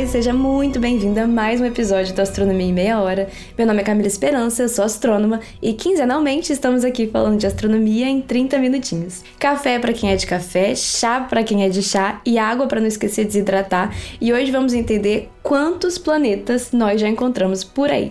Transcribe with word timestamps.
e 0.00 0.08
seja 0.08 0.32
muito 0.32 0.80
bem-vinda 0.80 1.22
a 1.22 1.26
mais 1.26 1.60
um 1.60 1.64
episódio 1.64 2.12
do 2.12 2.20
Astronomia 2.20 2.66
em 2.66 2.72
Meia 2.72 3.00
Hora. 3.00 3.28
Meu 3.56 3.64
nome 3.64 3.80
é 3.80 3.84
Camila 3.84 4.08
Esperança, 4.08 4.62
eu 4.62 4.68
sou 4.68 4.84
astrônoma 4.84 5.38
e 5.62 5.72
quinzenalmente 5.72 6.52
estamos 6.52 6.84
aqui 6.84 7.06
falando 7.06 7.38
de 7.38 7.46
astronomia 7.46 8.08
em 8.08 8.20
30 8.20 8.58
minutinhos. 8.58 9.22
Café 9.38 9.78
para 9.78 9.92
quem 9.92 10.10
é 10.10 10.16
de 10.16 10.26
café, 10.26 10.74
chá 10.74 11.20
para 11.20 11.44
quem 11.44 11.64
é 11.64 11.68
de 11.68 11.80
chá 11.80 12.20
e 12.26 12.38
água 12.38 12.66
para 12.66 12.80
não 12.80 12.88
esquecer 12.88 13.22
de 13.22 13.34
desidratar. 13.34 13.94
E 14.20 14.32
hoje 14.32 14.50
vamos 14.50 14.72
entender 14.72 15.30
quantos 15.44 15.96
planetas 15.96 16.72
nós 16.72 17.00
já 17.00 17.08
encontramos 17.08 17.62
por 17.62 17.88
aí. 17.88 18.10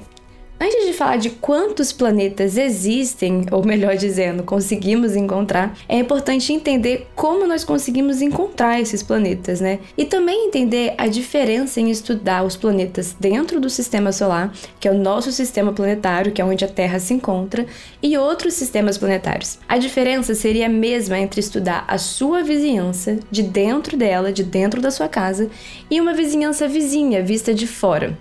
Antes 0.64 0.86
de 0.86 0.94
falar 0.94 1.17
de 1.17 1.30
quantos 1.30 1.92
planetas 1.92 2.56
existem, 2.56 3.45
ou 3.52 3.66
melhor 3.66 3.97
dizendo, 3.97 4.44
conseguimos 4.44 5.14
encontrar, 5.14 5.78
é 5.89 5.97
importante 5.97 6.53
entender 6.53 7.06
como 7.14 7.45
nós 7.45 7.66
conseguimos 7.66 8.22
encontrar 8.22 8.80
esses 8.80 9.03
planetas, 9.03 9.59
né? 9.59 9.80
E 9.97 10.06
também 10.06 10.47
entender 10.47 10.94
a 10.97 11.06
diferença 11.06 11.81
em 11.81 11.91
estudar 11.91 12.45
os 12.45 12.56
planetas 12.56 13.14
dentro 13.19 13.59
do 13.59 13.69
sistema 13.69 14.14
solar, 14.14 14.53
que 14.80 14.88
é 14.88 14.91
o 14.91 14.97
nosso 14.97 15.34
sistema 15.34 15.73
planetário, 15.73 16.31
que 16.31 16.41
é 16.41 16.45
onde 16.45 16.64
a 16.64 16.69
Terra 16.69 16.97
se 16.97 17.14
encontra, 17.14 17.66
e 18.02 18.17
outros 18.17 18.53
sistemas 18.53 18.97
planetários. 18.97 19.59
A 19.67 19.78
diferença 19.78 20.34
seria 20.34 20.67
a 20.67 20.69
mesma 20.69 21.19
entre 21.19 21.41
estudar 21.41 21.84
a 21.89 21.97
sua 21.97 22.41
vizinhança, 22.41 23.19
de 23.30 23.44
dentro 23.44 23.97
dela, 23.97 24.31
de 24.31 24.45
dentro 24.45 24.80
da 24.80 24.91
sua 24.91 25.09
casa, 25.09 25.50
e 25.91 26.00
uma 26.00 26.14
vizinhança 26.14 26.69
vizinha, 26.69 27.22
vista 27.22 27.53
de 27.53 27.67
fora. 27.67 28.17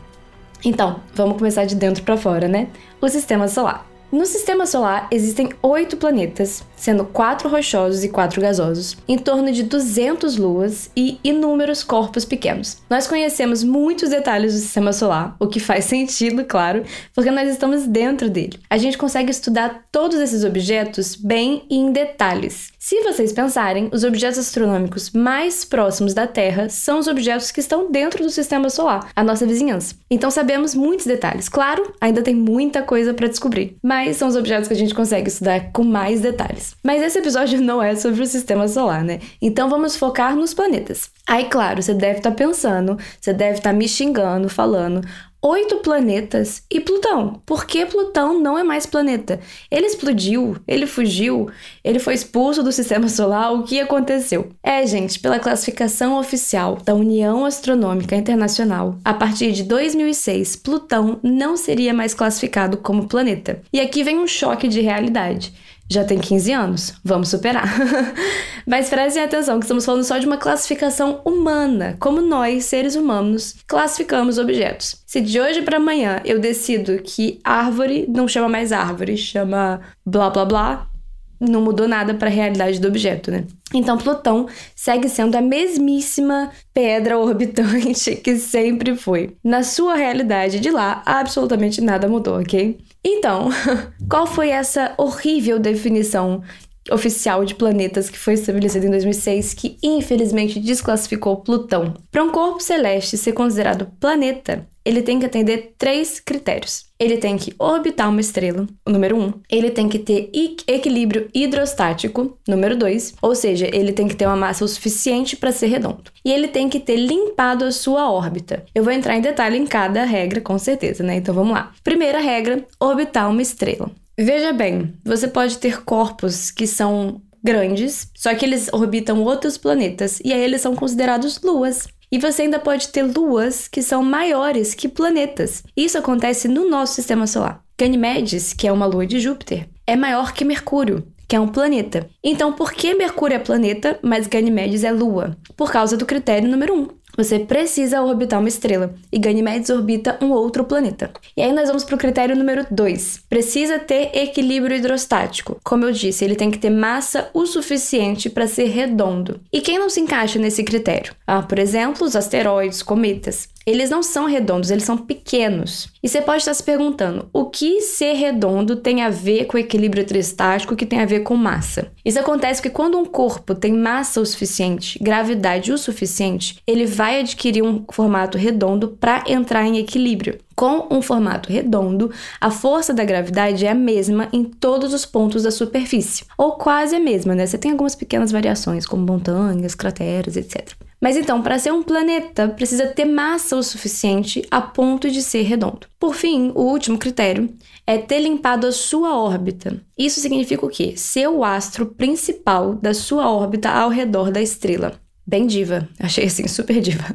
Então, 0.64 1.00
vamos 1.14 1.38
começar 1.38 1.64
de 1.64 1.74
dentro 1.74 2.02
para 2.02 2.16
fora, 2.16 2.46
né? 2.46 2.68
O 3.00 3.08
sistema 3.08 3.48
solar. 3.48 3.91
No 4.12 4.27
sistema 4.27 4.66
solar 4.66 5.08
existem 5.10 5.48
oito 5.62 5.96
planetas, 5.96 6.62
sendo 6.77 7.02
quatro 7.02 7.48
rochosos 7.48 8.05
e 8.05 8.10
quatro 8.10 8.42
gasosos, 8.42 8.94
em 9.08 9.16
torno 9.16 9.50
de 9.50 9.62
200 9.62 10.36
luas 10.36 10.91
e 10.94 11.19
inúmeros 11.24 11.82
corpos 11.82 12.27
pequenos. 12.27 12.77
Nós 12.91 13.06
conhecemos 13.06 13.64
muitos 13.64 14.10
detalhes 14.10 14.52
do 14.52 14.58
sistema 14.58 14.92
solar, 14.92 15.34
o 15.41 15.46
que 15.46 15.58
faz 15.58 15.86
sentido, 15.92 16.44
claro, 16.44 16.82
porque 17.14 17.30
nós 17.30 17.48
estamos 17.48 17.86
dentro 17.86 18.28
dele. 18.28 18.60
A 18.69 18.77
gente 18.77 18.98
consegue 18.98 19.30
estudar 19.30 19.86
todos 19.91 20.19
esses 20.19 20.44
objetos 20.44 21.16
bem 21.16 21.64
e 21.70 21.78
em 21.78 21.91
detalhes. 21.91 22.70
Se 22.78 23.00
vocês 23.00 23.32
pensarem, 23.32 23.88
os 23.94 24.04
objetos 24.04 24.41
astronômicos 24.41 25.10
mais 25.12 25.64
próximos 25.64 26.12
da 26.12 26.26
Terra 26.26 26.69
são 26.69 26.98
os 26.98 27.06
objetos 27.06 27.50
que 27.50 27.60
estão 27.60 27.91
dentro 27.91 28.22
do 28.22 28.31
sistema 28.31 28.69
solar, 28.69 29.08
a 29.16 29.25
nossa 29.25 29.47
vizinhança. 29.47 29.94
Então 30.10 30.31
sabemos 30.31 30.75
muitos 30.75 31.06
detalhes. 31.06 31.48
Claro, 31.48 31.94
ainda 31.98 32.20
tem 32.20 32.34
muita 32.34 32.82
coisa 32.82 33.14
para 33.14 33.28
descobrir, 33.28 33.76
mas 33.82 34.01
quais 34.02 34.16
são 34.16 34.28
os 34.28 34.36
objetos 34.36 34.66
que 34.66 34.74
a 34.74 34.76
gente 34.76 34.94
consegue 34.94 35.28
estudar 35.28 35.70
com 35.72 35.84
mais 35.84 36.20
detalhes. 36.20 36.74
Mas 36.82 37.02
esse 37.02 37.18
episódio 37.18 37.60
não 37.60 37.80
é 37.80 37.94
sobre 37.94 38.20
o 38.20 38.26
sistema 38.26 38.66
solar, 38.66 39.04
né? 39.04 39.20
Então 39.40 39.70
vamos 39.70 39.96
focar 39.96 40.34
nos 40.34 40.52
planetas. 40.52 41.10
Aí, 41.26 41.44
claro, 41.44 41.80
você 41.80 41.94
deve 41.94 42.18
estar 42.18 42.30
tá 42.30 42.36
pensando, 42.36 42.98
você 43.20 43.32
deve 43.32 43.58
estar 43.58 43.70
tá 43.70 43.76
me 43.76 43.88
xingando, 43.88 44.48
falando: 44.48 45.00
oito 45.42 45.78
planetas 45.78 46.62
e 46.70 46.78
Plutão. 46.78 47.42
Por 47.44 47.66
que 47.66 47.84
Plutão 47.84 48.38
não 48.38 48.56
é 48.56 48.62
mais 48.62 48.86
planeta? 48.86 49.41
Ele 49.69 49.86
explodiu? 49.86 50.56
Ele 50.69 50.86
fugiu? 50.86 51.50
Ele 51.82 51.98
foi 51.98 52.14
expulso 52.14 52.62
do 52.62 52.70
sistema 52.70 53.08
solar? 53.08 53.52
O 53.52 53.64
que 53.64 53.81
aconteceu? 53.81 54.50
É, 54.62 54.86
gente, 54.86 55.19
pela 55.19 55.41
classificação 55.41 56.16
oficial 56.16 56.78
da 56.84 56.94
União 56.94 57.44
Astronômica 57.44 58.14
Internacional, 58.14 58.97
a 59.04 59.12
partir 59.12 59.50
de 59.50 59.64
2006, 59.64 60.54
Plutão 60.56 61.19
não 61.25 61.56
seria 61.56 61.92
mais 61.92 62.14
classificado 62.14 62.76
como 62.76 63.08
planeta. 63.08 63.60
E 63.72 63.81
aqui 63.81 64.04
vem 64.04 64.20
um 64.20 64.28
choque 64.28 64.69
de 64.69 64.81
realidade 64.81 65.52
já 65.88 66.04
tem 66.04 66.19
15 66.19 66.53
anos, 66.53 66.94
vamos 67.04 67.28
superar. 67.28 67.69
Mas 68.66 68.88
prestem 68.88 69.22
atenção 69.22 69.59
que 69.59 69.65
estamos 69.65 69.84
falando 69.84 70.04
só 70.04 70.19
de 70.19 70.26
uma 70.26 70.37
classificação 70.37 71.20
humana, 71.25 71.97
como 71.98 72.20
nós, 72.20 72.65
seres 72.65 72.94
humanos, 72.94 73.56
classificamos 73.66 74.38
objetos. 74.38 75.03
Se 75.06 75.20
de 75.20 75.41
hoje 75.41 75.62
para 75.62 75.76
amanhã 75.76 76.20
eu 76.25 76.38
decido 76.38 76.98
que 77.03 77.41
árvore 77.44 78.06
não 78.09 78.28
chama 78.28 78.48
mais 78.48 78.72
árvore, 78.72 79.16
chama 79.16 79.81
blá 80.06 80.31
blá 80.31 80.44
blá, 80.44 80.93
não 81.41 81.60
mudou 81.60 81.88
nada 81.88 82.14
para 82.14 82.28
a 82.28 82.32
realidade 82.32 82.81
do 82.81 82.88
objeto, 82.88 83.31
né? 83.31 83.44
Então 83.75 83.99
Plutão 83.99 84.47
segue 84.76 85.09
sendo 85.09 85.34
a 85.34 85.41
mesmíssima 85.41 86.50
pedra 86.72 87.19
orbitante 87.19 88.16
que 88.22 88.37
sempre 88.37 88.94
foi. 88.94 89.37
Na 89.43 89.62
sua 89.62 89.97
realidade 89.97 90.60
de 90.60 90.70
lá, 90.70 91.03
absolutamente 91.04 91.81
nada 91.81 92.06
mudou, 92.06 92.38
ok? 92.38 92.78
Então, 93.04 93.48
qual 94.08 94.26
foi 94.26 94.50
essa 94.50 94.94
horrível 94.96 95.58
definição 95.58 96.42
oficial 96.91 97.44
de 97.44 97.54
planetas 97.54 98.10
que 98.10 98.19
foi 98.19 98.34
estabelecida 98.34 98.87
em 98.87 98.91
2006 98.91 99.54
que 99.54 99.76
infelizmente 99.82 100.59
desclassificou 100.59 101.38
Plutão? 101.38 101.94
Para 102.10 102.25
um 102.25 102.31
corpo 102.31 102.60
celeste 102.60 103.16
ser 103.16 103.32
considerado 103.32 103.91
planeta, 104.00 104.66
ele 104.84 105.03
tem 105.03 105.19
que 105.19 105.26
atender 105.26 105.75
três 105.78 106.19
critérios. 106.19 106.87
Ele 106.98 107.16
tem 107.16 107.37
que 107.37 107.54
orbitar 107.59 108.09
uma 108.09 108.20
estrela, 108.20 108.66
o 108.87 108.91
número 108.91 109.16
um. 109.16 109.32
Ele 109.50 109.70
tem 109.70 109.88
que 109.88 109.98
ter 109.98 110.31
equilíbrio 110.66 111.28
hidrostático, 111.34 112.38
número 112.47 112.76
dois. 112.76 113.14
Ou 113.22 113.34
seja, 113.34 113.69
ele 113.72 113.93
tem 113.93 114.09
que 114.09 114.16
ter 114.16 114.26
uma 114.26 114.37
massa 114.37 114.64
o 114.64 114.69
suficiente 114.69 115.37
para 115.37 115.53
ser 115.53 115.69
redondo. 115.69 116.10
E 116.25 116.32
ele 116.32 116.49
tem 116.49 116.69
que 116.69 116.81
ter 116.81 116.97
limpado 116.97 117.64
a 117.64 117.72
sua 117.72 118.10
órbita. 118.10 118.64
Eu 118.75 118.84
vou 118.84 118.93
entrar 118.93 119.16
em 119.16 119.20
detalhe 119.20 119.56
em 119.56 119.66
cada 119.66 120.04
regra, 120.04 120.41
com 120.41 120.59
certeza, 120.59 121.03
né? 121.03 121.16
Então 121.16 121.34
vamos 121.34 121.53
lá. 121.53 121.72
Primeira 121.82 122.20
regra: 122.20 122.64
orbitar 122.81 123.31
uma 123.31 123.43
estrela. 123.43 123.91
Veja 124.19 124.53
bem, 124.53 124.95
você 125.05 125.27
pode 125.27 125.59
ter 125.59 125.83
corpos 125.84 126.50
que 126.50 126.67
são 126.67 127.23
grandes, 127.43 128.11
só 128.15 128.34
que 128.34 128.45
eles 128.45 128.69
orbitam 128.73 129.23
outros 129.23 129.59
planetas 129.59 130.21
e 130.25 130.33
aí 130.33 130.41
eles 130.41 130.61
são 130.61 130.77
considerados 130.77 131.41
luas. 131.43 131.89
E 132.11 132.19
você 132.19 132.43
ainda 132.43 132.59
pode 132.59 132.89
ter 132.89 133.03
luas 133.03 133.67
que 133.67 133.83
são 133.83 134.03
maiores 134.03 134.75
que 134.75 134.87
planetas. 134.87 135.62
Isso 135.75 135.97
acontece 135.97 136.47
no 136.47 136.69
nosso 136.69 136.95
sistema 136.95 137.27
solar. 137.27 137.65
Ganymedes, 137.78 138.53
que 138.53 138.69
é 138.69 138.73
uma 138.73 138.84
lua 138.84 139.06
de 139.06 139.19
Júpiter, 139.19 139.67
é 139.87 139.97
maior 139.97 140.34
que 140.34 140.44
Mercúrio, 140.44 141.06
que 141.27 141.34
é 141.34 141.41
um 141.41 141.49
planeta. 141.49 142.09
Então, 142.23 142.53
por 142.53 142.73
que 142.73 142.94
Mercúrio 142.94 143.37
é 143.37 143.39
planeta, 143.39 143.99
mas 144.03 144.27
Ganymedes 144.27 144.84
é 144.84 144.93
lua? 144.93 145.37
Por 145.56 145.73
causa 145.73 145.97
do 145.97 146.05
critério 146.05 146.50
número 146.50 146.75
1. 146.75 146.79
Um. 146.79 146.89
Você 147.17 147.39
precisa 147.39 148.03
orbitar 148.03 148.41
uma 148.41 148.49
estrela 148.49 148.95
e 149.12 149.19
Ganymedes 149.19 149.71
orbita 149.71 150.19
um 150.23 150.31
outro 150.31 150.65
planeta. 150.65 151.11
E 151.37 151.43
aí 151.43 151.53
nós 151.53 151.69
vamos 151.69 151.85
para 151.85 151.94
o 151.94 151.99
critério 151.99 152.35
número 152.35 152.67
2. 152.70 153.25
Precisa 153.29 153.79
ter 153.79 154.11
equilíbrio 154.14 154.76
hidrostático. 154.76 155.59
Como 155.62 155.85
eu 155.85 155.93
disse, 155.93 156.25
ele 156.25 156.37
tem 156.37 156.50
que 156.50 156.59
ter 156.59 156.70
massa 156.70 157.29
o 157.35 157.47
suficiente 157.47 158.31
para 158.31 158.47
ser 158.47 158.67
redondo. 158.67 159.41
E 159.53 159.61
quem 159.61 159.79
não 159.79 159.91
se 159.91 160.00
encaixa 160.00 160.38
nesse 160.38 160.64
critério? 160.64 161.14
Ah, 161.26 161.43
por 161.43 161.59
exemplo, 161.59 162.06
os 162.06 162.17
asteroides, 162.17 162.82
cometas. 162.82 163.49
Eles 163.67 163.91
não 163.91 164.03
são 164.03 164.26
redondos, 164.26 164.70
eles 164.70 164.85
são 164.85 164.97
pequenos. 164.97 165.88
E 166.03 166.09
você 166.09 166.20
pode 166.20 166.38
estar 166.38 166.55
se 166.55 166.62
perguntando: 166.62 167.29
o 167.32 167.47
que 167.47 167.81
ser 167.81 168.14
redondo 168.14 168.76
tem 168.76 169.03
a 169.03 169.11
ver 169.11 169.47
com 169.47 169.59
equilíbrio 169.59 170.03
hidrostático, 170.03 170.76
que 170.76 170.87
tem 170.87 171.00
a 171.00 171.06
ver 171.06 171.20
com 171.20 171.37
massa? 171.37 171.93
Isso 172.05 172.19
acontece 172.19 172.61
porque 172.61 172.75
quando 172.75 172.99
um 172.99 173.05
corpo 173.05 173.55
tem 173.55 173.73
massa 173.73 174.20
o 174.20 174.26
suficiente, 174.26 174.99
gravidade 175.00 175.73
o 175.73 175.79
suficiente, 175.79 176.59
ele 176.67 176.87
vai 176.87 177.20
adquirir 177.20 177.62
um 177.62 177.85
formato 177.91 178.37
redondo 178.37 178.88
para 178.88 179.25
entrar 179.26 179.65
em 179.65 179.79
equilíbrio. 179.79 180.38
Com 180.62 180.87
um 180.93 181.03
formato 181.03 181.53
redondo, 181.53 182.12
a 182.41 182.49
força 182.49 182.94
da 182.94 183.05
gravidade 183.05 183.67
é 183.67 183.70
a 183.73 183.75
mesma 183.75 184.29
em 184.32 184.44
todos 184.44 184.94
os 184.94 185.05
pontos 185.05 185.43
da 185.43 185.50
superfície, 185.50 186.25
ou 186.38 186.53
quase 186.53 186.94
a 186.94 187.00
mesma, 187.00 187.35
né? 187.35 187.44
Você 187.44 187.59
tem 187.59 187.73
algumas 187.73 187.97
pequenas 187.97 188.31
variações, 188.31 188.87
como 188.87 189.05
montanhas, 189.05 189.75
crateras, 189.75 190.37
etc. 190.37 190.70
Mas 191.00 191.17
então, 191.17 191.43
para 191.43 191.59
ser 191.59 191.73
um 191.73 191.82
planeta, 191.82 192.47
precisa 192.47 192.87
ter 192.87 193.06
massa 193.06 193.56
o 193.56 193.62
suficiente 193.64 194.47
a 194.53 194.61
ponto 194.61 195.11
de 195.11 195.20
ser 195.20 195.43
redondo. 195.43 195.88
Por 195.99 196.14
fim, 196.14 196.53
o 196.55 196.62
último 196.62 196.97
critério 196.97 197.53
é 197.85 197.99
ter 197.99 198.20
limpado 198.20 198.65
a 198.65 198.70
sua 198.70 199.19
órbita. 199.19 199.82
Isso 199.99 200.20
significa 200.20 200.65
o 200.65 200.69
quê? 200.70 200.94
Ser 200.97 201.26
o 201.26 201.43
astro 201.43 201.87
principal 201.87 202.76
da 202.76 202.94
sua 202.94 203.29
órbita 203.29 203.69
ao 203.69 203.88
redor 203.88 204.31
da 204.31 204.41
estrela. 204.41 205.01
Bem 205.26 205.46
diva, 205.46 205.88
achei 205.98 206.26
assim, 206.26 206.48
super 206.48 206.80
diva. 206.80 207.14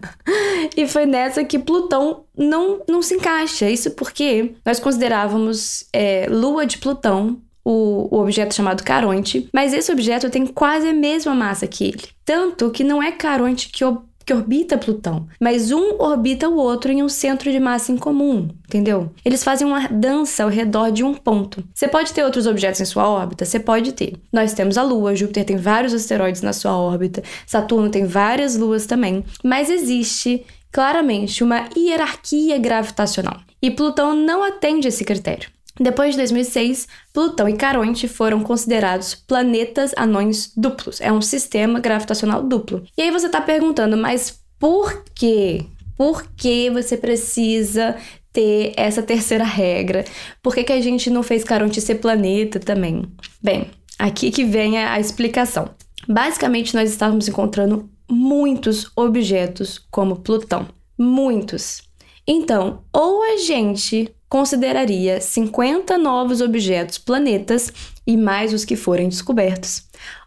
e 0.75 0.87
foi 0.87 1.05
nessa 1.05 1.43
que 1.43 1.59
Plutão 1.59 2.23
não, 2.37 2.81
não 2.87 3.01
se 3.01 3.15
encaixa. 3.15 3.69
Isso 3.69 3.91
porque 3.91 4.53
nós 4.65 4.79
considerávamos 4.79 5.85
é, 5.91 6.27
Lua 6.29 6.65
de 6.65 6.77
Plutão 6.77 7.41
o, 7.65 8.07
o, 8.15 8.21
objeto 8.21 8.55
chamado 8.55 8.81
Caronte, 8.81 9.49
mas 9.53 9.73
esse 9.73 9.91
objeto 9.91 10.29
tem 10.29 10.47
quase 10.47 10.87
a 10.87 10.93
mesma 10.93 11.35
massa 11.35 11.67
que 11.67 11.83
ele. 11.83 12.03
Tanto 12.23 12.71
que 12.71 12.81
não 12.81 13.03
é 13.03 13.11
Caronte 13.11 13.67
que, 13.67 13.83
que 14.27 14.33
orbita 14.33 14.77
Plutão, 14.77 15.25
mas 15.39 15.71
um 15.71 15.95
orbita 15.99 16.49
o 16.49 16.57
outro 16.57 16.91
em 16.91 17.01
um 17.01 17.07
centro 17.07 17.49
de 17.49 17.61
massa 17.61 17.93
em 17.93 17.97
comum, 17.97 18.49
entendeu? 18.67 19.09
Eles 19.23 19.41
fazem 19.41 19.65
uma 19.65 19.87
dança 19.87 20.43
ao 20.43 20.49
redor 20.49 20.91
de 20.91 21.01
um 21.01 21.13
ponto. 21.13 21.63
Você 21.73 21.87
pode 21.87 22.11
ter 22.11 22.25
outros 22.25 22.45
objetos 22.45 22.81
em 22.81 22.85
sua 22.85 23.07
órbita? 23.07 23.45
Você 23.45 23.57
pode 23.57 23.93
ter. 23.93 24.15
Nós 24.33 24.53
temos 24.53 24.77
a 24.77 24.83
Lua, 24.83 25.15
Júpiter 25.15 25.45
tem 25.45 25.55
vários 25.55 25.93
asteroides 25.93 26.41
na 26.41 26.51
sua 26.51 26.77
órbita, 26.77 27.23
Saturno 27.45 27.89
tem 27.89 28.05
várias 28.05 28.57
luas 28.57 28.85
também, 28.85 29.23
mas 29.41 29.69
existe 29.69 30.45
claramente 30.73 31.41
uma 31.41 31.69
hierarquia 31.75 32.57
gravitacional. 32.57 33.39
E 33.61 33.71
Plutão 33.71 34.13
não 34.13 34.43
atende 34.43 34.89
esse 34.89 35.05
critério. 35.05 35.49
Depois 35.79 36.11
de 36.11 36.17
2006, 36.17 36.87
Plutão 37.13 37.47
e 37.47 37.53
Caronte 37.53 38.07
foram 38.07 38.41
considerados 38.41 39.13
planetas 39.13 39.93
anões 39.95 40.51
duplos. 40.55 40.99
É 41.01 41.11
um 41.11 41.21
sistema 41.21 41.79
gravitacional 41.79 42.41
duplo. 42.43 42.83
E 42.97 43.01
aí 43.01 43.11
você 43.11 43.27
está 43.27 43.41
perguntando, 43.41 43.95
mas 43.95 44.41
por 44.59 45.03
quê? 45.13 45.65
Por 45.95 46.27
que 46.35 46.69
você 46.69 46.97
precisa 46.97 47.95
ter 48.31 48.73
essa 48.75 49.01
terceira 49.01 49.43
regra? 49.43 50.05
Por 50.41 50.53
que, 50.53 50.63
que 50.63 50.73
a 50.73 50.81
gente 50.81 51.09
não 51.09 51.23
fez 51.23 51.43
Caronte 51.43 51.81
ser 51.81 51.95
planeta 51.95 52.59
também? 52.59 53.03
Bem, 53.41 53.71
aqui 53.97 54.31
que 54.31 54.43
vem 54.43 54.77
a 54.77 54.99
explicação. 54.99 55.69
Basicamente, 56.07 56.75
nós 56.75 56.89
estávamos 56.89 57.27
encontrando 57.27 57.89
muitos 58.09 58.91
objetos 58.95 59.79
como 59.91 60.17
Plutão. 60.17 60.67
Muitos. 60.97 61.83
Então, 62.27 62.83
ou 62.93 63.23
a 63.23 63.37
gente 63.37 64.09
consideraria 64.29 65.21
50 65.21 65.97
novos 65.97 66.41
objetos 66.41 66.97
planetas 66.97 67.71
e 68.05 68.17
mais 68.17 68.53
os 68.53 68.65
que 68.65 68.75
forem 68.75 69.09
descobertos, 69.09 69.83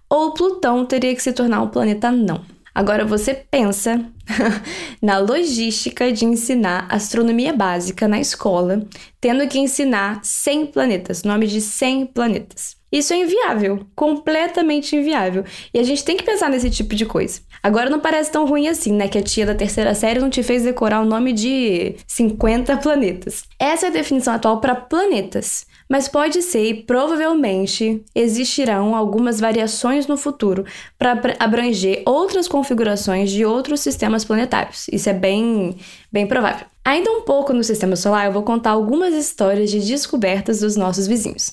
ou 0.08 0.32
Plutão 0.32 0.84
teria 0.84 1.14
que 1.14 1.22
se 1.22 1.32
tornar 1.32 1.62
um 1.62 1.68
planeta 1.68 2.10
não. 2.10 2.42
Agora 2.74 3.04
você 3.04 3.34
pensa 3.34 4.04
na 5.00 5.18
logística 5.18 6.12
de 6.12 6.24
ensinar 6.24 6.86
astronomia 6.90 7.52
básica 7.52 8.08
na 8.08 8.20
escola, 8.20 8.86
tendo 9.20 9.46
que 9.48 9.58
ensinar 9.58 10.20
100 10.22 10.66
planetas, 10.66 11.22
nome 11.22 11.46
de 11.46 11.60
100 11.60 12.06
planetas. 12.06 12.80
Isso 12.92 13.12
é 13.12 13.18
inviável, 13.18 13.86
completamente 13.94 14.96
inviável. 14.96 15.44
E 15.72 15.78
a 15.78 15.82
gente 15.84 16.04
tem 16.04 16.16
que 16.16 16.24
pensar 16.24 16.50
nesse 16.50 16.68
tipo 16.68 16.96
de 16.96 17.06
coisa. 17.06 17.40
Agora 17.62 17.88
não 17.88 18.00
parece 18.00 18.32
tão 18.32 18.44
ruim 18.44 18.66
assim, 18.66 18.92
né? 18.92 19.06
Que 19.06 19.18
a 19.18 19.22
tia 19.22 19.46
da 19.46 19.54
terceira 19.54 19.94
série 19.94 20.18
não 20.18 20.28
te 20.28 20.42
fez 20.42 20.64
decorar 20.64 21.00
o 21.00 21.04
nome 21.04 21.32
de 21.32 21.94
50 22.08 22.76
planetas. 22.78 23.44
Essa 23.60 23.86
é 23.86 23.88
a 23.90 23.92
definição 23.92 24.34
atual 24.34 24.60
para 24.60 24.74
planetas. 24.74 25.66
Mas 25.88 26.06
pode 26.06 26.40
ser 26.42 26.64
e 26.66 26.74
provavelmente 26.74 28.04
existirão 28.14 28.94
algumas 28.94 29.40
variações 29.40 30.06
no 30.06 30.16
futuro 30.16 30.64
para 30.96 31.20
abranger 31.38 32.02
outras 32.06 32.46
configurações 32.46 33.28
de 33.28 33.44
outros 33.44 33.80
sistemas 33.80 34.19
planetários. 34.24 34.86
Isso 34.92 35.08
é 35.08 35.12
bem, 35.12 35.76
bem 36.12 36.26
provável. 36.26 36.66
Ainda 36.84 37.10
um 37.10 37.22
pouco 37.22 37.52
no 37.52 37.62
sistema 37.62 37.96
solar, 37.96 38.26
eu 38.26 38.32
vou 38.32 38.42
contar 38.42 38.70
algumas 38.70 39.14
histórias 39.14 39.70
de 39.70 39.80
descobertas 39.80 40.60
dos 40.60 40.76
nossos 40.76 41.06
vizinhos. 41.06 41.52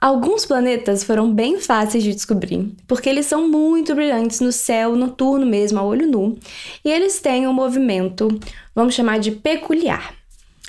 Alguns 0.00 0.44
planetas 0.44 1.02
foram 1.02 1.32
bem 1.32 1.58
fáceis 1.58 2.04
de 2.04 2.14
descobrir, 2.14 2.72
porque 2.86 3.08
eles 3.08 3.26
são 3.26 3.48
muito 3.48 3.94
brilhantes 3.94 4.40
no 4.40 4.52
céu 4.52 4.94
noturno 4.94 5.46
mesmo, 5.46 5.78
a 5.78 5.82
olho 5.82 6.06
nu, 6.06 6.38
e 6.84 6.90
eles 6.90 7.20
têm 7.20 7.48
um 7.48 7.52
movimento, 7.52 8.28
vamos 8.74 8.94
chamar 8.94 9.18
de 9.18 9.30
peculiar. 9.30 10.14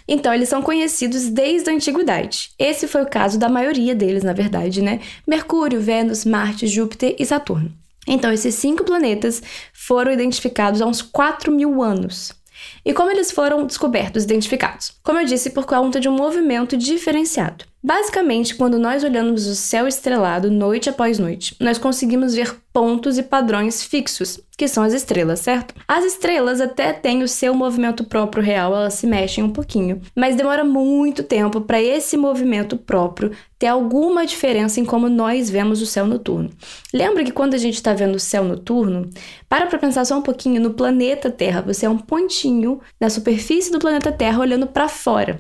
Então, 0.08 0.34
eles 0.34 0.48
são 0.48 0.62
conhecidos 0.62 1.28
desde 1.28 1.70
a 1.70 1.74
antiguidade. 1.74 2.52
Esse 2.58 2.88
foi 2.88 3.02
o 3.02 3.10
caso 3.10 3.38
da 3.38 3.50
maioria 3.50 3.94
deles, 3.94 4.24
na 4.24 4.32
verdade, 4.32 4.82
né? 4.82 5.02
Mercúrio, 5.28 5.82
Vênus, 5.82 6.24
Marte, 6.24 6.66
Júpiter 6.66 7.14
e 7.20 7.26
Saturno. 7.26 7.74
Então, 8.08 8.32
esses 8.32 8.56
cinco 8.56 8.84
planetas 8.84 9.42
foram 9.74 10.12
identificados 10.12 10.82
há 10.82 10.86
uns 10.86 11.02
4 11.02 11.52
mil 11.52 11.84
anos. 11.84 12.32
E 12.84 12.94
como 12.94 13.12
eles 13.12 13.32
foram 13.32 13.66
descobertos, 13.66 14.24
identificados? 14.24 14.94
Como 15.04 15.20
eu 15.20 15.26
disse, 15.26 15.50
por 15.50 15.66
conta 15.66 16.00
de 16.00 16.10
um 16.10 16.16
movimento 16.16 16.78
diferenciado. 16.78 17.66
Basicamente, 17.84 18.56
quando 18.56 18.80
nós 18.80 19.04
olhamos 19.04 19.46
o 19.46 19.56
céu 19.56 19.88
estrelado 19.88 20.50
noite 20.50 20.90
após 20.90 21.20
noite, 21.20 21.56
nós 21.60 21.78
conseguimos 21.78 22.34
ver 22.34 22.56
pontos 22.74 23.18
e 23.18 23.24
padrões 23.24 23.84
fixos, 23.84 24.40
que 24.58 24.68
são 24.68 24.84
as 24.84 24.94
estrelas, 24.94 25.40
certo? 25.40 25.76
As 25.88 26.04
estrelas 26.04 26.60
até 26.60 26.92
têm 26.92 27.22
o 27.22 27.28
seu 27.28 27.54
movimento 27.54 28.04
próprio 28.04 28.44
real, 28.44 28.76
elas 28.76 28.96
se 28.96 29.06
mexem 29.06 29.44
um 29.44 29.52
pouquinho, 29.52 30.02
mas 30.16 30.36
demora 30.36 30.64
muito 30.64 31.24
tempo 31.24 31.62
para 31.62 31.82
esse 31.82 32.18
movimento 32.18 32.76
próprio 32.78 33.32
ter 33.60 33.68
alguma 33.68 34.26
diferença 34.26 34.80
em 34.80 34.86
como 34.86 35.08
nós 35.08 35.50
vemos 35.50 35.82
o 35.82 35.86
céu 35.86 36.06
noturno. 36.08 36.50
Lembra 36.94 37.24
que 37.24 37.32
quando 37.32 37.54
a 37.54 37.60
gente 37.60 37.76
está 37.76 37.94
vendo 37.94 38.16
o 38.16 38.20
céu 38.20 38.44
noturno, 38.44 39.10
para 39.48 39.68
para 39.68 39.80
pensar 39.80 40.04
só 40.04 40.18
um 40.18 40.24
pouquinho 40.24 40.60
no 40.60 40.72
planeta 40.72 41.30
Terra, 41.30 41.62
você 41.62 41.86
é 41.86 41.90
um 41.90 41.98
pontinho 41.98 42.82
na 43.00 43.10
superfície 43.10 43.72
do 43.72 43.80
planeta 43.80 44.12
Terra 44.12 44.40
olhando 44.40 44.68
para 44.68 44.88
fora. 44.88 45.40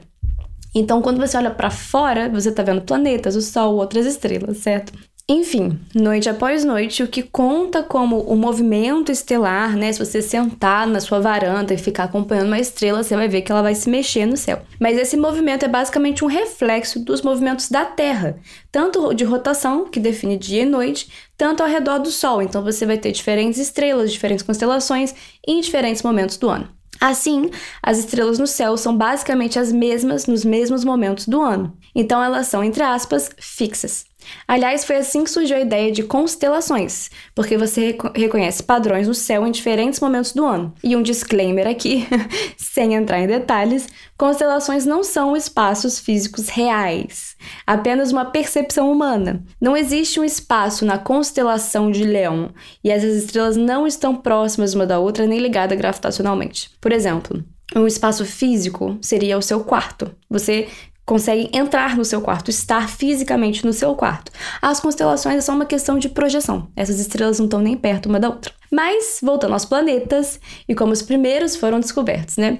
Então, 0.78 1.02
quando 1.02 1.20
você 1.20 1.38
olha 1.38 1.52
para 1.52 1.70
fora, 1.70 2.30
você 2.30 2.50
está 2.50 2.62
vendo 2.64 2.82
planetas, 2.82 3.36
o 3.36 3.42
Sol, 3.42 3.76
outras 3.76 4.06
estrelas, 4.06 4.58
certo? 4.58 4.94
Enfim, 5.30 5.78
noite 5.94 6.30
após 6.30 6.64
noite, 6.64 7.04
o 7.04 7.08
que 7.08 7.22
conta 7.22 7.84
como 7.84 8.22
o 8.22 8.38
movimento 8.38 9.12
estelar, 9.12 9.76
né? 9.76 9.92
Se 9.92 10.00
você 10.00 10.22
sentar 10.22 10.88
na 10.88 11.02
sua 11.02 11.20
varanda 11.20 11.74
e 11.74 11.78
ficar 11.78 12.06
acompanhando 12.06 12.48
uma 12.48 12.60
estrela, 12.60 13.04
você 13.04 13.14
vai 13.14 13.28
ver 13.28 13.42
que 13.42 13.52
ela 13.52 13.62
vai 13.62 13.76
se 13.76 13.90
mexer 13.90 14.26
no 14.26 14.38
céu. 14.38 14.62
Mas 14.80 14.98
esse 14.98 15.18
movimento 15.18 15.66
é 15.66 15.68
basicamente 15.68 16.24
um 16.24 16.30
reflexo 16.30 17.04
dos 17.04 17.22
movimentos 17.24 17.70
da 17.70 17.84
Terra, 17.84 18.40
tanto 18.72 19.14
de 19.14 19.26
rotação, 19.26 19.90
que 19.90 20.00
define 20.00 20.38
dia 20.38 20.62
e 20.62 20.66
noite, 20.66 21.10
tanto 21.36 21.62
ao 21.62 21.68
redor 21.68 21.98
do 21.98 22.10
Sol. 22.10 22.42
Então 22.42 22.64
você 22.64 22.86
vai 22.86 22.98
ter 22.98 23.12
diferentes 23.12 23.60
estrelas, 23.60 24.14
diferentes 24.14 24.46
constelações 24.46 25.14
em 25.46 25.60
diferentes 25.60 26.04
momentos 26.04 26.38
do 26.38 26.48
ano. 26.50 26.77
Assim, 27.00 27.52
as 27.82 28.00
estrelas 28.00 28.40
no 28.40 28.48
céu 28.48 28.76
são 28.76 28.98
basicamente 28.98 29.60
as 29.60 29.72
mesmas 29.72 30.26
nos 30.26 30.44
mesmos 30.44 30.84
momentos 30.84 31.28
do 31.28 31.42
ano. 31.42 31.78
Então 31.94 32.24
elas 32.24 32.48
são, 32.48 32.64
entre 32.64 32.82
aspas, 32.84 33.30
fixas. 33.40 34.06
Aliás, 34.48 34.84
foi 34.84 34.98
assim 34.98 35.24
que 35.24 35.30
surgiu 35.30 35.58
a 35.58 35.62
ideia 35.62 35.92
de 35.92 36.04
constelações, 36.04 37.10
porque 37.36 37.58
você 37.58 37.98
reconhece 38.16 38.64
padrões 38.64 39.08
no 39.08 39.14
céu 39.14 39.46
em 39.46 39.52
diferentes 39.52 40.00
momentos 40.00 40.34
do 40.34 40.46
ano. 40.46 40.74
E 40.84 40.96
um 40.96 41.02
disclaimer 41.02 41.68
aqui, 41.68 42.08
sem 42.58 42.94
entrar 42.94 43.20
em 43.20 43.28
detalhes: 43.28 43.88
constelações 44.18 44.86
não 44.86 45.04
são 45.04 45.36
espaços 45.36 46.00
físicos 46.00 46.50
reais, 46.50 47.36
apenas 47.66 48.12
uma 48.12 48.26
percepção 48.26 48.92
humana. 48.92 49.44
Não 49.60 49.76
existe 49.76 50.20
um 50.20 50.24
espaço 50.24 50.86
na 50.86 50.98
constelação 50.98 51.92
de 51.92 52.04
Leão 52.04 52.52
e 52.84 52.90
essas 52.90 53.16
estrelas 53.16 53.58
não 53.58 53.86
estão 53.86 54.16
próximas 54.16 54.74
uma 54.74 54.86
da 54.86 55.00
outra 55.00 55.26
nem 55.26 55.40
ligadas 55.40 55.78
gravitacionalmente. 55.78 56.72
Por 56.82 56.92
exemplo, 56.92 57.44
um 57.76 57.86
espaço 57.86 58.26
físico 58.26 58.98
seria 59.02 59.38
o 59.38 59.42
seu 59.42 59.64
quarto. 59.64 60.12
Você 60.30 60.68
consegue 61.08 61.50
entrar 61.54 61.96
no 61.96 62.04
seu 62.04 62.20
quarto, 62.20 62.52
estar 62.52 62.90
fisicamente 62.90 63.66
no 63.66 63.72
seu 63.72 63.96
quarto. 63.96 64.30
As 64.62 64.82
constelações 64.82 65.38
é 65.38 65.42
só 65.42 65.54
uma 65.54 65.66
questão 65.66 65.98
de 65.98 66.10
projeção. 66.10 66.68
Essas 66.76 67.00
estrelas 67.00 67.40
não 67.40 67.46
estão 67.46 67.62
nem 67.62 67.78
perto 67.78 68.10
uma 68.10 68.20
da 68.20 68.28
outra. 68.28 68.52
Mas, 68.70 69.20
voltando 69.24 69.54
aos 69.54 69.64
planetas 69.64 70.38
e 70.68 70.76
como 70.76 70.92
os 70.92 71.02
primeiros 71.02 71.56
foram 71.56 71.80
descobertos, 71.80 72.36
né? 72.36 72.60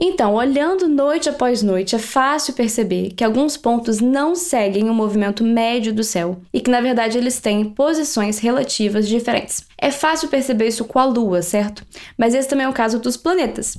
Então, 0.00 0.34
olhando 0.34 0.88
noite 0.88 1.28
após 1.28 1.62
noite, 1.62 1.94
é 1.94 1.98
fácil 1.98 2.52
perceber 2.54 3.10
que 3.16 3.24
alguns 3.24 3.56
pontos 3.56 4.00
não 4.00 4.34
seguem 4.34 4.90
o 4.90 4.94
movimento 4.94 5.44
médio 5.44 5.92
do 5.92 6.04
céu 6.04 6.40
e 6.52 6.60
que, 6.60 6.70
na 6.70 6.80
verdade, 6.80 7.16
eles 7.16 7.40
têm 7.40 7.64
posições 7.64 8.38
relativas 8.38 9.08
diferentes. 9.08 9.64
É 9.76 9.90
fácil 9.90 10.28
perceber 10.28 10.68
isso 10.68 10.84
com 10.84 10.98
a 10.98 11.04
Lua, 11.04 11.42
certo? 11.42 11.84
Mas 12.16 12.34
esse 12.34 12.48
também 12.48 12.66
é 12.66 12.68
o 12.68 12.72
caso 12.72 12.98
dos 12.98 13.16
planetas. 13.16 13.76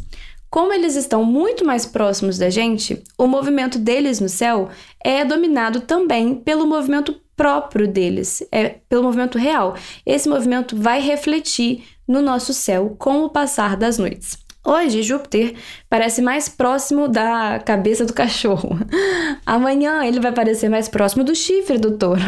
Como 0.50 0.74
eles 0.74 0.96
estão 0.96 1.24
muito 1.24 1.64
mais 1.64 1.86
próximos 1.86 2.38
da 2.38 2.50
gente, 2.50 3.04
o 3.18 3.28
movimento 3.28 3.78
deles 3.78 4.20
no 4.20 4.28
céu 4.28 4.70
é 5.04 5.24
dominado 5.24 5.82
também 5.82 6.34
pelo 6.34 6.66
movimento 6.66 7.16
próprio 7.36 7.88
deles, 7.88 8.44
é 8.52 8.68
pelo 8.90 9.04
movimento 9.04 9.38
real. 9.38 9.76
Esse 10.06 10.28
movimento 10.28 10.76
vai 10.76 11.00
refletir 11.00 11.84
no 12.08 12.22
nosso 12.22 12.54
céu 12.54 12.96
com 12.98 13.24
o 13.24 13.30
passar 13.30 13.78
das 13.78 13.98
noites. 13.98 14.38
Hoje, 14.66 15.04
Júpiter 15.04 15.56
parece 15.90 16.22
mais 16.22 16.50
próximo 16.50 17.08
da 17.08 17.60
cabeça 17.60 18.06
do 18.06 18.14
cachorro. 18.14 18.78
Amanhã 19.46 20.04
ele 20.04 20.20
vai 20.20 20.32
parecer 20.32 20.68
mais 20.68 20.90
próximo 20.90 21.24
do 21.24 21.34
chifre 21.34 21.78
do 21.78 21.98
touro. 21.98 22.22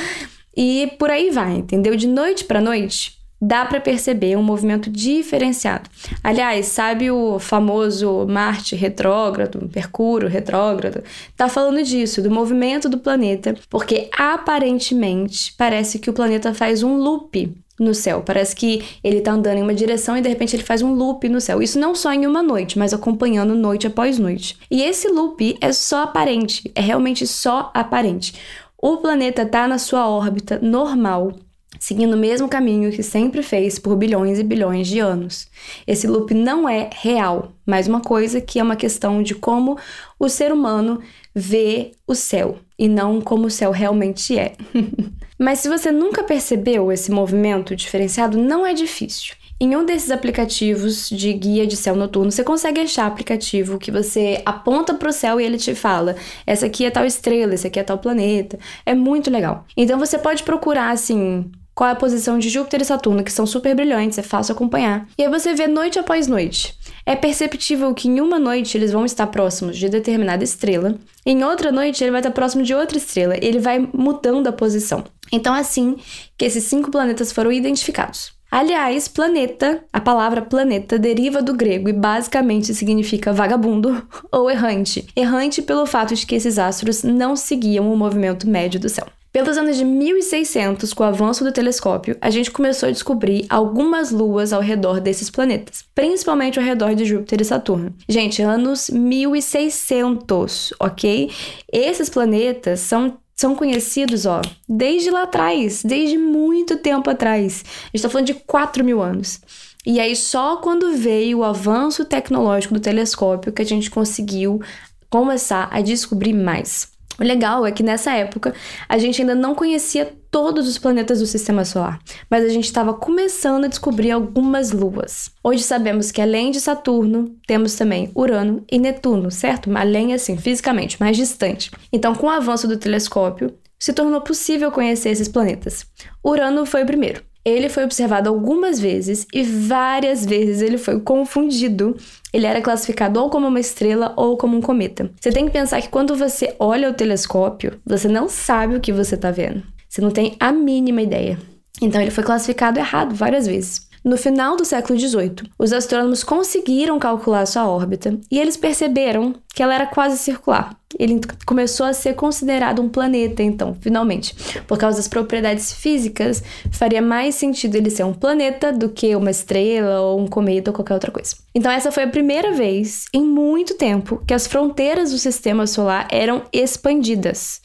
e 0.56 0.92
por 0.98 1.10
aí 1.10 1.30
vai, 1.30 1.56
entendeu? 1.56 1.94
De 1.94 2.08
noite 2.08 2.44
para 2.44 2.60
noite, 2.60 3.16
dá 3.40 3.64
para 3.64 3.80
perceber 3.80 4.36
um 4.36 4.42
movimento 4.42 4.90
diferenciado. 4.90 5.88
Aliás, 6.22 6.66
sabe 6.66 7.10
o 7.10 7.38
famoso 7.38 8.26
Marte 8.28 8.74
retrógrado, 8.74 9.70
Mercúrio 9.74 10.28
retrógrado? 10.28 11.02
Tá 11.36 11.48
falando 11.48 11.82
disso, 11.82 12.22
do 12.22 12.30
movimento 12.30 12.88
do 12.88 12.98
planeta, 12.98 13.54
porque 13.68 14.08
aparentemente 14.16 15.54
parece 15.56 15.98
que 15.98 16.10
o 16.10 16.14
planeta 16.14 16.54
faz 16.54 16.82
um 16.82 16.96
loop 16.96 17.54
no 17.78 17.94
céu. 17.94 18.22
Parece 18.24 18.56
que 18.56 18.82
ele 19.04 19.20
tá 19.20 19.32
andando 19.32 19.58
em 19.58 19.62
uma 19.62 19.74
direção 19.74 20.16
e 20.16 20.22
de 20.22 20.28
repente 20.28 20.56
ele 20.56 20.62
faz 20.62 20.82
um 20.82 20.94
loop 20.94 21.28
no 21.28 21.40
céu. 21.40 21.62
Isso 21.62 21.78
não 21.78 21.94
só 21.94 22.12
em 22.12 22.26
uma 22.26 22.42
noite, 22.42 22.78
mas 22.78 22.94
acompanhando 22.94 23.54
noite 23.54 23.86
após 23.86 24.18
noite. 24.18 24.58
E 24.70 24.82
esse 24.82 25.08
loop 25.08 25.56
é 25.60 25.72
só 25.72 26.04
aparente, 26.04 26.70
é 26.74 26.80
realmente 26.80 27.26
só 27.26 27.70
aparente. 27.74 28.34
O 28.78 28.98
planeta 28.98 29.44
tá 29.44 29.66
na 29.66 29.78
sua 29.78 30.08
órbita 30.08 30.58
normal, 30.62 31.32
seguindo 31.78 32.14
o 32.14 32.18
mesmo 32.18 32.48
caminho 32.48 32.92
que 32.92 33.02
sempre 33.02 33.42
fez 33.42 33.78
por 33.78 33.96
bilhões 33.96 34.38
e 34.38 34.44
bilhões 34.44 34.86
de 34.88 34.98
anos. 34.98 35.48
Esse 35.86 36.06
loop 36.06 36.32
não 36.34 36.68
é 36.68 36.90
real, 36.92 37.52
mais 37.64 37.86
uma 37.86 38.00
coisa 38.00 38.40
que 38.40 38.58
é 38.58 38.62
uma 38.62 38.76
questão 38.76 39.22
de 39.22 39.34
como 39.34 39.78
o 40.18 40.28
ser 40.28 40.52
humano 40.52 41.00
vê 41.34 41.92
o 42.06 42.14
céu 42.14 42.58
e 42.78 42.88
não 42.88 43.20
como 43.20 43.46
o 43.46 43.50
céu 43.50 43.70
realmente 43.70 44.38
é. 44.38 44.52
Mas 45.38 45.58
se 45.58 45.68
você 45.68 45.92
nunca 45.92 46.24
percebeu 46.24 46.90
esse 46.90 47.10
movimento 47.10 47.76
diferenciado, 47.76 48.38
não 48.38 48.66
é 48.66 48.72
difícil. 48.72 49.34
Em 49.58 49.74
um 49.74 49.86
desses 49.86 50.10
aplicativos 50.10 51.08
de 51.08 51.32
guia 51.32 51.66
de 51.66 51.76
céu 51.76 51.96
noturno, 51.96 52.30
você 52.30 52.44
consegue 52.44 52.80
achar 52.80 53.06
aplicativo 53.06 53.78
que 53.78 53.90
você 53.90 54.42
aponta 54.44 54.92
para 54.92 55.08
o 55.08 55.12
céu 55.12 55.40
e 55.40 55.44
ele 55.44 55.56
te 55.56 55.74
fala: 55.74 56.14
essa 56.46 56.66
aqui 56.66 56.84
é 56.84 56.90
tal 56.90 57.06
estrela, 57.06 57.54
esse 57.54 57.66
aqui 57.66 57.80
é 57.80 57.82
tal 57.82 57.96
planeta. 57.96 58.58
É 58.84 58.94
muito 58.94 59.30
legal. 59.30 59.64
Então 59.74 59.98
você 59.98 60.18
pode 60.18 60.42
procurar 60.42 60.90
assim 60.90 61.50
qual 61.76 61.90
é 61.90 61.92
a 61.92 61.96
posição 61.96 62.38
de 62.38 62.48
Júpiter 62.48 62.80
e 62.80 62.84
Saturno, 62.86 63.22
que 63.22 63.30
são 63.30 63.46
super 63.46 63.74
brilhantes, 63.76 64.16
é 64.16 64.22
fácil 64.22 64.54
acompanhar. 64.54 65.06
E 65.18 65.22
aí 65.22 65.28
você 65.28 65.52
vê 65.52 65.66
noite 65.66 65.98
após 65.98 66.26
noite. 66.26 66.74
É 67.04 67.14
perceptível 67.14 67.92
que 67.92 68.08
em 68.08 68.18
uma 68.18 68.38
noite 68.38 68.78
eles 68.78 68.92
vão 68.92 69.04
estar 69.04 69.26
próximos 69.26 69.76
de 69.76 69.86
determinada 69.90 70.42
estrela, 70.42 70.96
em 71.24 71.44
outra 71.44 71.70
noite 71.70 72.02
ele 72.02 72.10
vai 72.10 72.20
estar 72.20 72.30
próximo 72.30 72.64
de 72.64 72.74
outra 72.74 72.96
estrela, 72.96 73.36
ele 73.42 73.58
vai 73.58 73.86
mudando 73.92 74.46
a 74.46 74.52
posição. 74.52 75.04
Então 75.30 75.54
é 75.54 75.60
assim 75.60 75.96
que 76.38 76.46
esses 76.46 76.64
cinco 76.64 76.90
planetas 76.90 77.30
foram 77.30 77.52
identificados. 77.52 78.34
Aliás, 78.50 79.06
planeta, 79.06 79.84
a 79.92 80.00
palavra 80.00 80.40
planeta 80.40 80.98
deriva 80.98 81.42
do 81.42 81.52
grego 81.52 81.90
e 81.90 81.92
basicamente 81.92 82.72
significa 82.72 83.34
vagabundo 83.34 84.02
ou 84.32 84.50
errante. 84.50 85.06
Errante 85.14 85.60
pelo 85.60 85.84
fato 85.84 86.14
de 86.14 86.24
que 86.24 86.36
esses 86.36 86.58
astros 86.58 87.02
não 87.02 87.36
seguiam 87.36 87.92
o 87.92 87.96
movimento 87.96 88.48
médio 88.48 88.80
do 88.80 88.88
céu. 88.88 89.06
Pelos 89.36 89.58
anos 89.58 89.76
de 89.76 89.84
1600, 89.84 90.94
com 90.94 91.02
o 91.02 91.06
avanço 91.06 91.44
do 91.44 91.52
telescópio, 91.52 92.16
a 92.22 92.30
gente 92.30 92.50
começou 92.50 92.88
a 92.88 92.90
descobrir 92.90 93.44
algumas 93.50 94.10
luas 94.10 94.50
ao 94.50 94.62
redor 94.62 94.98
desses 94.98 95.28
planetas, 95.28 95.84
principalmente 95.94 96.58
ao 96.58 96.64
redor 96.64 96.94
de 96.94 97.04
Júpiter 97.04 97.42
e 97.42 97.44
Saturno. 97.44 97.94
Gente, 98.08 98.40
anos 98.40 98.88
1600, 98.88 100.72
ok? 100.80 101.30
Esses 101.70 102.08
planetas 102.08 102.80
são 102.80 103.18
são 103.34 103.54
conhecidos, 103.54 104.24
ó, 104.24 104.40
desde 104.66 105.10
lá 105.10 105.24
atrás, 105.24 105.82
desde 105.84 106.16
muito 106.16 106.78
tempo 106.78 107.10
atrás. 107.10 107.62
A 107.92 107.94
gente 107.94 108.02
tá 108.04 108.08
falando 108.08 108.28
de 108.28 108.34
4 108.34 108.82
mil 108.82 109.02
anos. 109.02 109.38
E 109.84 110.00
aí, 110.00 110.16
só 110.16 110.56
quando 110.56 110.96
veio 110.96 111.40
o 111.40 111.44
avanço 111.44 112.06
tecnológico 112.06 112.72
do 112.72 112.80
telescópio 112.80 113.52
que 113.52 113.60
a 113.60 113.66
gente 113.66 113.90
conseguiu 113.90 114.62
começar 115.10 115.68
a 115.70 115.82
descobrir 115.82 116.32
mais. 116.32 116.95
O 117.18 117.24
legal 117.24 117.64
é 117.64 117.72
que 117.72 117.82
nessa 117.82 118.12
época 118.12 118.54
a 118.88 118.98
gente 118.98 119.22
ainda 119.22 119.34
não 119.34 119.54
conhecia 119.54 120.12
todos 120.30 120.68
os 120.68 120.76
planetas 120.76 121.20
do 121.20 121.26
sistema 121.26 121.64
solar, 121.64 121.98
mas 122.28 122.44
a 122.44 122.48
gente 122.48 122.66
estava 122.66 122.92
começando 122.92 123.64
a 123.64 123.68
descobrir 123.68 124.10
algumas 124.10 124.70
luas. 124.70 125.30
Hoje 125.42 125.62
sabemos 125.62 126.12
que 126.12 126.20
além 126.20 126.50
de 126.50 126.60
Saturno, 126.60 127.34
temos 127.46 127.74
também 127.74 128.10
Urano 128.14 128.62
e 128.70 128.78
Netuno, 128.78 129.30
certo? 129.30 129.70
Além 129.74 130.12
assim, 130.12 130.36
fisicamente, 130.36 131.00
mais 131.00 131.16
distante. 131.16 131.70
Então, 131.90 132.14
com 132.14 132.26
o 132.26 132.30
avanço 132.30 132.68
do 132.68 132.76
telescópio, 132.76 133.54
se 133.78 133.92
tornou 133.92 134.20
possível 134.20 134.70
conhecer 134.70 135.10
esses 135.10 135.28
planetas. 135.28 135.86
Urano 136.22 136.66
foi 136.66 136.82
o 136.82 136.86
primeiro. 136.86 137.22
Ele 137.46 137.68
foi 137.68 137.84
observado 137.84 138.28
algumas 138.28 138.80
vezes 138.80 139.24
e 139.32 139.44
várias 139.44 140.26
vezes 140.26 140.60
ele 140.60 140.76
foi 140.76 140.98
confundido. 140.98 141.96
Ele 142.32 142.44
era 142.44 142.60
classificado 142.60 143.22
ou 143.22 143.30
como 143.30 143.46
uma 143.46 143.60
estrela 143.60 144.12
ou 144.16 144.36
como 144.36 144.56
um 144.56 144.60
cometa. 144.60 145.12
Você 145.20 145.30
tem 145.30 145.46
que 145.46 145.52
pensar 145.52 145.80
que 145.80 145.88
quando 145.88 146.16
você 146.16 146.56
olha 146.58 146.90
o 146.90 146.94
telescópio, 146.94 147.78
você 147.86 148.08
não 148.08 148.28
sabe 148.28 148.74
o 148.74 148.80
que 148.80 148.92
você 148.92 149.14
está 149.14 149.30
vendo. 149.30 149.62
Você 149.88 150.00
não 150.00 150.10
tem 150.10 150.34
a 150.40 150.50
mínima 150.50 151.00
ideia. 151.00 151.38
Então 151.80 152.02
ele 152.02 152.10
foi 152.10 152.24
classificado 152.24 152.80
errado 152.80 153.14
várias 153.14 153.46
vezes. 153.46 153.85
No 154.06 154.16
final 154.16 154.56
do 154.56 154.64
século 154.64 154.96
XVIII, 154.96 155.50
os 155.58 155.72
astrônomos 155.72 156.22
conseguiram 156.22 156.96
calcular 156.96 157.44
sua 157.44 157.66
órbita 157.66 158.16
e 158.30 158.38
eles 158.38 158.56
perceberam 158.56 159.34
que 159.52 159.60
ela 159.60 159.74
era 159.74 159.84
quase 159.84 160.16
circular. 160.16 160.76
Ele 160.96 161.20
começou 161.44 161.84
a 161.84 161.92
ser 161.92 162.14
considerado 162.14 162.80
um 162.80 162.88
planeta, 162.88 163.42
então, 163.42 163.74
finalmente. 163.80 164.32
Por 164.64 164.78
causa 164.78 164.98
das 164.98 165.08
propriedades 165.08 165.72
físicas, 165.72 166.40
faria 166.70 167.02
mais 167.02 167.34
sentido 167.34 167.74
ele 167.74 167.90
ser 167.90 168.04
um 168.04 168.14
planeta 168.14 168.72
do 168.72 168.90
que 168.90 169.16
uma 169.16 169.32
estrela 169.32 170.00
ou 170.00 170.20
um 170.20 170.28
cometa 170.28 170.70
ou 170.70 170.74
qualquer 170.76 170.94
outra 170.94 171.10
coisa. 171.10 171.34
Então, 171.52 171.72
essa 171.72 171.90
foi 171.90 172.04
a 172.04 172.08
primeira 172.08 172.52
vez 172.52 173.06
em 173.12 173.24
muito 173.24 173.74
tempo 173.74 174.22
que 174.24 174.32
as 174.32 174.46
fronteiras 174.46 175.10
do 175.10 175.18
sistema 175.18 175.66
solar 175.66 176.06
eram 176.12 176.44
expandidas. 176.52 177.60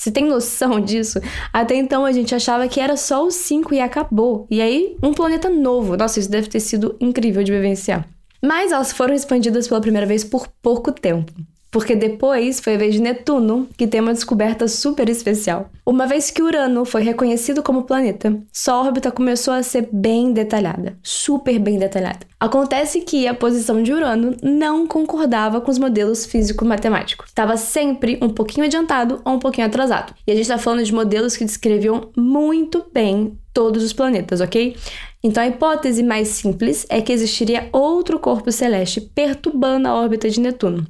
Você 0.00 0.10
tem 0.10 0.24
noção 0.24 0.80
disso? 0.80 1.20
Até 1.52 1.74
então 1.74 2.06
a 2.06 2.12
gente 2.12 2.34
achava 2.34 2.66
que 2.66 2.80
era 2.80 2.96
só 2.96 3.26
os 3.26 3.34
cinco 3.34 3.74
e 3.74 3.80
acabou. 3.80 4.46
E 4.50 4.62
aí, 4.62 4.96
um 5.02 5.12
planeta 5.12 5.50
novo. 5.50 5.94
Nossa, 5.94 6.18
isso 6.18 6.30
deve 6.30 6.48
ter 6.48 6.60
sido 6.60 6.96
incrível 6.98 7.44
de 7.44 7.52
vivenciar. 7.52 8.08
Mas 8.42 8.72
elas 8.72 8.92
foram 8.92 9.12
expandidas 9.12 9.68
pela 9.68 9.78
primeira 9.78 10.06
vez 10.06 10.24
por 10.24 10.48
pouco 10.62 10.90
tempo 10.90 11.30
porque 11.70 11.94
depois 11.94 12.60
foi 12.60 12.74
a 12.74 12.78
vez 12.78 12.94
de 12.94 13.00
Netuno 13.00 13.68
que 13.76 13.86
tem 13.86 14.00
uma 14.00 14.12
descoberta 14.12 14.66
super 14.66 15.08
especial. 15.08 15.70
Uma 15.86 16.06
vez 16.06 16.30
que 16.30 16.42
Urano 16.42 16.84
foi 16.84 17.02
reconhecido 17.02 17.62
como 17.62 17.84
planeta, 17.84 18.36
sua 18.52 18.80
órbita 18.80 19.10
começou 19.10 19.54
a 19.54 19.62
ser 19.62 19.88
bem 19.92 20.32
detalhada, 20.32 20.98
super 21.02 21.58
bem 21.58 21.78
detalhada. 21.78 22.26
Acontece 22.38 23.00
que 23.00 23.26
a 23.26 23.34
posição 23.34 23.82
de 23.82 23.92
Urano 23.92 24.36
não 24.42 24.86
concordava 24.86 25.60
com 25.60 25.70
os 25.70 25.78
modelos 25.78 26.26
físico-matemáticos. 26.26 27.28
Estava 27.28 27.56
sempre 27.56 28.18
um 28.22 28.28
pouquinho 28.28 28.66
adiantado 28.66 29.20
ou 29.24 29.34
um 29.34 29.38
pouquinho 29.38 29.66
atrasado. 29.66 30.14
E 30.26 30.32
a 30.32 30.34
gente 30.34 30.44
está 30.44 30.58
falando 30.58 30.84
de 30.84 30.94
modelos 30.94 31.36
que 31.36 31.44
descreviam 31.44 32.10
muito 32.16 32.86
bem 32.92 33.38
todos 33.52 33.82
os 33.82 33.92
planetas, 33.92 34.40
ok? 34.40 34.76
Então 35.22 35.42
a 35.42 35.48
hipótese 35.48 36.02
mais 36.02 36.28
simples 36.28 36.86
é 36.88 37.00
que 37.00 37.12
existiria 37.12 37.68
outro 37.72 38.18
corpo 38.18 38.50
celeste 38.50 39.00
perturbando 39.00 39.88
a 39.88 39.94
órbita 39.94 40.30
de 40.30 40.40
Netuno. 40.40 40.86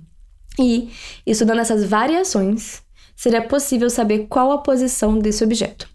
E, 0.59 0.91
estudando 1.27 1.61
essas 1.61 1.85
variações, 1.85 2.83
seria 3.17 3.43
possível 3.43 3.89
saber 3.91 4.27
qual 4.29 4.51
a 4.53 4.59
posição 4.59 5.19
desse 5.19 5.45
objeto. 5.45 5.89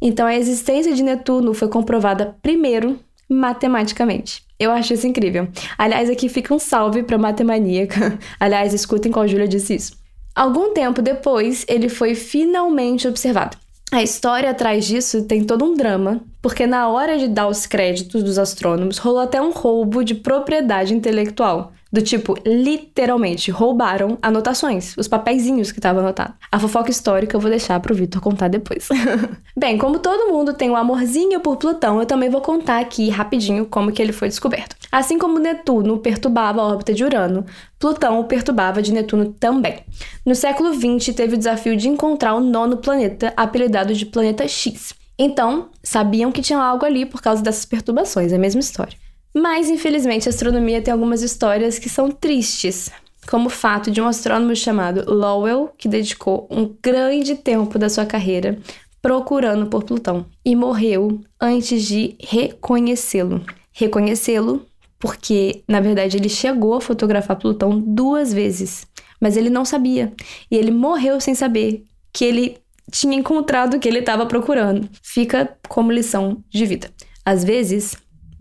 Então, 0.00 0.26
a 0.26 0.34
existência 0.34 0.94
de 0.94 1.02
Netuno 1.02 1.54
foi 1.54 1.68
comprovada 1.68 2.36
primeiro 2.42 2.98
matematicamente. 3.28 4.42
Eu 4.58 4.70
acho 4.70 4.94
isso 4.94 5.06
incrível. 5.06 5.48
Aliás, 5.76 6.08
aqui 6.08 6.28
fica 6.28 6.54
um 6.54 6.58
salve 6.58 7.02
para 7.02 7.18
matemaníaca. 7.18 8.18
Aliás, 8.38 8.72
escutem 8.72 9.10
qual 9.10 9.26
Júlia 9.26 9.48
disse 9.48 9.74
isso. 9.74 9.92
Algum 10.34 10.72
tempo 10.72 11.00
depois, 11.00 11.64
ele 11.68 11.88
foi 11.88 12.14
finalmente 12.14 13.06
observado. 13.06 13.56
A 13.92 14.02
história 14.02 14.50
atrás 14.50 14.84
disso 14.84 15.22
tem 15.24 15.44
todo 15.44 15.64
um 15.64 15.74
drama, 15.74 16.20
porque 16.42 16.66
na 16.66 16.88
hora 16.88 17.16
de 17.16 17.28
dar 17.28 17.46
os 17.46 17.64
créditos 17.64 18.22
dos 18.22 18.38
astrônomos, 18.38 18.98
rolou 18.98 19.20
até 19.20 19.40
um 19.40 19.52
roubo 19.52 20.02
de 20.02 20.16
propriedade 20.16 20.92
intelectual. 20.92 21.72
Do 21.94 22.02
tipo, 22.02 22.36
literalmente, 22.44 23.52
roubaram 23.52 24.18
anotações, 24.20 24.96
os 24.98 25.06
papeizinhos 25.06 25.70
que 25.70 25.78
estavam 25.78 26.02
anotados. 26.02 26.34
A 26.50 26.58
fofoca 26.58 26.90
histórica 26.90 27.36
eu 27.36 27.40
vou 27.40 27.48
deixar 27.48 27.78
pro 27.78 27.94
Vitor 27.94 28.20
contar 28.20 28.48
depois. 28.48 28.88
Bem, 29.56 29.78
como 29.78 30.00
todo 30.00 30.32
mundo 30.32 30.54
tem 30.54 30.68
um 30.68 30.74
amorzinho 30.74 31.38
por 31.38 31.56
Plutão, 31.56 32.00
eu 32.00 32.04
também 32.04 32.28
vou 32.28 32.40
contar 32.40 32.80
aqui 32.80 33.10
rapidinho 33.10 33.64
como 33.64 33.92
que 33.92 34.02
ele 34.02 34.10
foi 34.10 34.26
descoberto. 34.26 34.74
Assim 34.90 35.20
como 35.20 35.38
Netuno 35.38 35.98
perturbava 35.98 36.60
a 36.60 36.64
órbita 36.64 36.92
de 36.92 37.04
Urano, 37.04 37.46
Plutão 37.78 38.18
o 38.18 38.24
perturbava 38.24 38.82
de 38.82 38.92
Netuno 38.92 39.32
também. 39.38 39.78
No 40.26 40.34
século 40.34 40.74
XX, 40.74 41.14
teve 41.14 41.36
o 41.36 41.38
desafio 41.38 41.76
de 41.76 41.88
encontrar 41.88 42.34
o 42.34 42.40
nono 42.40 42.78
planeta, 42.78 43.32
apelidado 43.36 43.94
de 43.94 44.04
Planeta 44.04 44.48
X. 44.48 44.94
Então, 45.16 45.68
sabiam 45.80 46.32
que 46.32 46.42
tinha 46.42 46.58
algo 46.58 46.84
ali 46.84 47.06
por 47.06 47.22
causa 47.22 47.40
dessas 47.40 47.64
perturbações, 47.64 48.32
é 48.32 48.34
a 48.34 48.38
mesma 48.40 48.60
história. 48.60 49.03
Mas, 49.34 49.68
infelizmente, 49.68 50.28
a 50.28 50.30
astronomia 50.30 50.80
tem 50.80 50.92
algumas 50.92 51.22
histórias 51.22 51.78
que 51.78 51.88
são 51.88 52.10
tristes, 52.10 52.90
como 53.28 53.46
o 53.46 53.50
fato 53.50 53.90
de 53.90 54.00
um 54.00 54.06
astrônomo 54.06 54.54
chamado 54.54 55.12
Lowell, 55.12 55.70
que 55.76 55.88
dedicou 55.88 56.46
um 56.50 56.72
grande 56.82 57.34
tempo 57.34 57.78
da 57.78 57.88
sua 57.88 58.06
carreira 58.06 58.58
procurando 59.02 59.66
por 59.66 59.84
Plutão 59.84 60.24
e 60.42 60.56
morreu 60.56 61.20
antes 61.38 61.82
de 61.82 62.16
reconhecê-lo. 62.20 63.44
Reconhecê-lo 63.70 64.64
porque, 64.98 65.62
na 65.68 65.78
verdade, 65.78 66.16
ele 66.16 66.30
chegou 66.30 66.72
a 66.72 66.80
fotografar 66.80 67.36
Plutão 67.36 67.78
duas 67.78 68.32
vezes, 68.32 68.86
mas 69.20 69.36
ele 69.36 69.50
não 69.50 69.62
sabia. 69.62 70.10
E 70.50 70.56
ele 70.56 70.70
morreu 70.70 71.20
sem 71.20 71.34
saber 71.34 71.84
que 72.10 72.24
ele 72.24 72.56
tinha 72.90 73.14
encontrado 73.14 73.74
o 73.74 73.78
que 73.78 73.86
ele 73.86 73.98
estava 73.98 74.24
procurando. 74.24 74.88
Fica 75.02 75.54
como 75.68 75.92
lição 75.92 76.42
de 76.48 76.64
vida. 76.64 76.90
Às 77.22 77.44
vezes, 77.44 77.94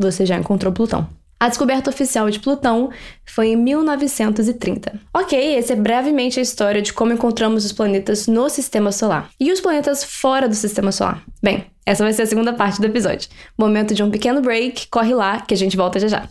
você 0.03 0.25
já 0.25 0.37
encontrou 0.37 0.71
Plutão. 0.73 1.07
A 1.39 1.49
descoberta 1.49 1.89
oficial 1.89 2.29
de 2.29 2.39
Plutão 2.39 2.89
foi 3.25 3.49
em 3.49 3.55
1930. 3.57 4.97
Ok, 5.13 5.57
essa 5.57 5.73
é 5.73 5.75
brevemente 5.75 6.39
a 6.39 6.41
história 6.41 6.81
de 6.81 6.93
como 6.93 7.11
encontramos 7.11 7.65
os 7.65 7.73
planetas 7.73 8.27
no 8.27 8.47
sistema 8.47 8.93
solar. 8.93 9.29
E 9.37 9.51
os 9.51 9.59
planetas 9.59 10.05
fora 10.05 10.47
do 10.47 10.55
sistema 10.55 10.91
solar? 10.93 11.21
Bem, 11.41 11.65
essa 11.85 12.03
vai 12.03 12.13
ser 12.13 12.21
a 12.21 12.27
segunda 12.27 12.53
parte 12.53 12.79
do 12.79 12.87
episódio. 12.87 13.29
Momento 13.57 13.93
de 13.93 14.01
um 14.01 14.09
pequeno 14.09 14.41
break, 14.41 14.87
corre 14.87 15.13
lá 15.13 15.41
que 15.41 15.53
a 15.53 15.57
gente 15.57 15.75
volta 15.75 15.99
já 15.99 16.07
já. 16.07 16.29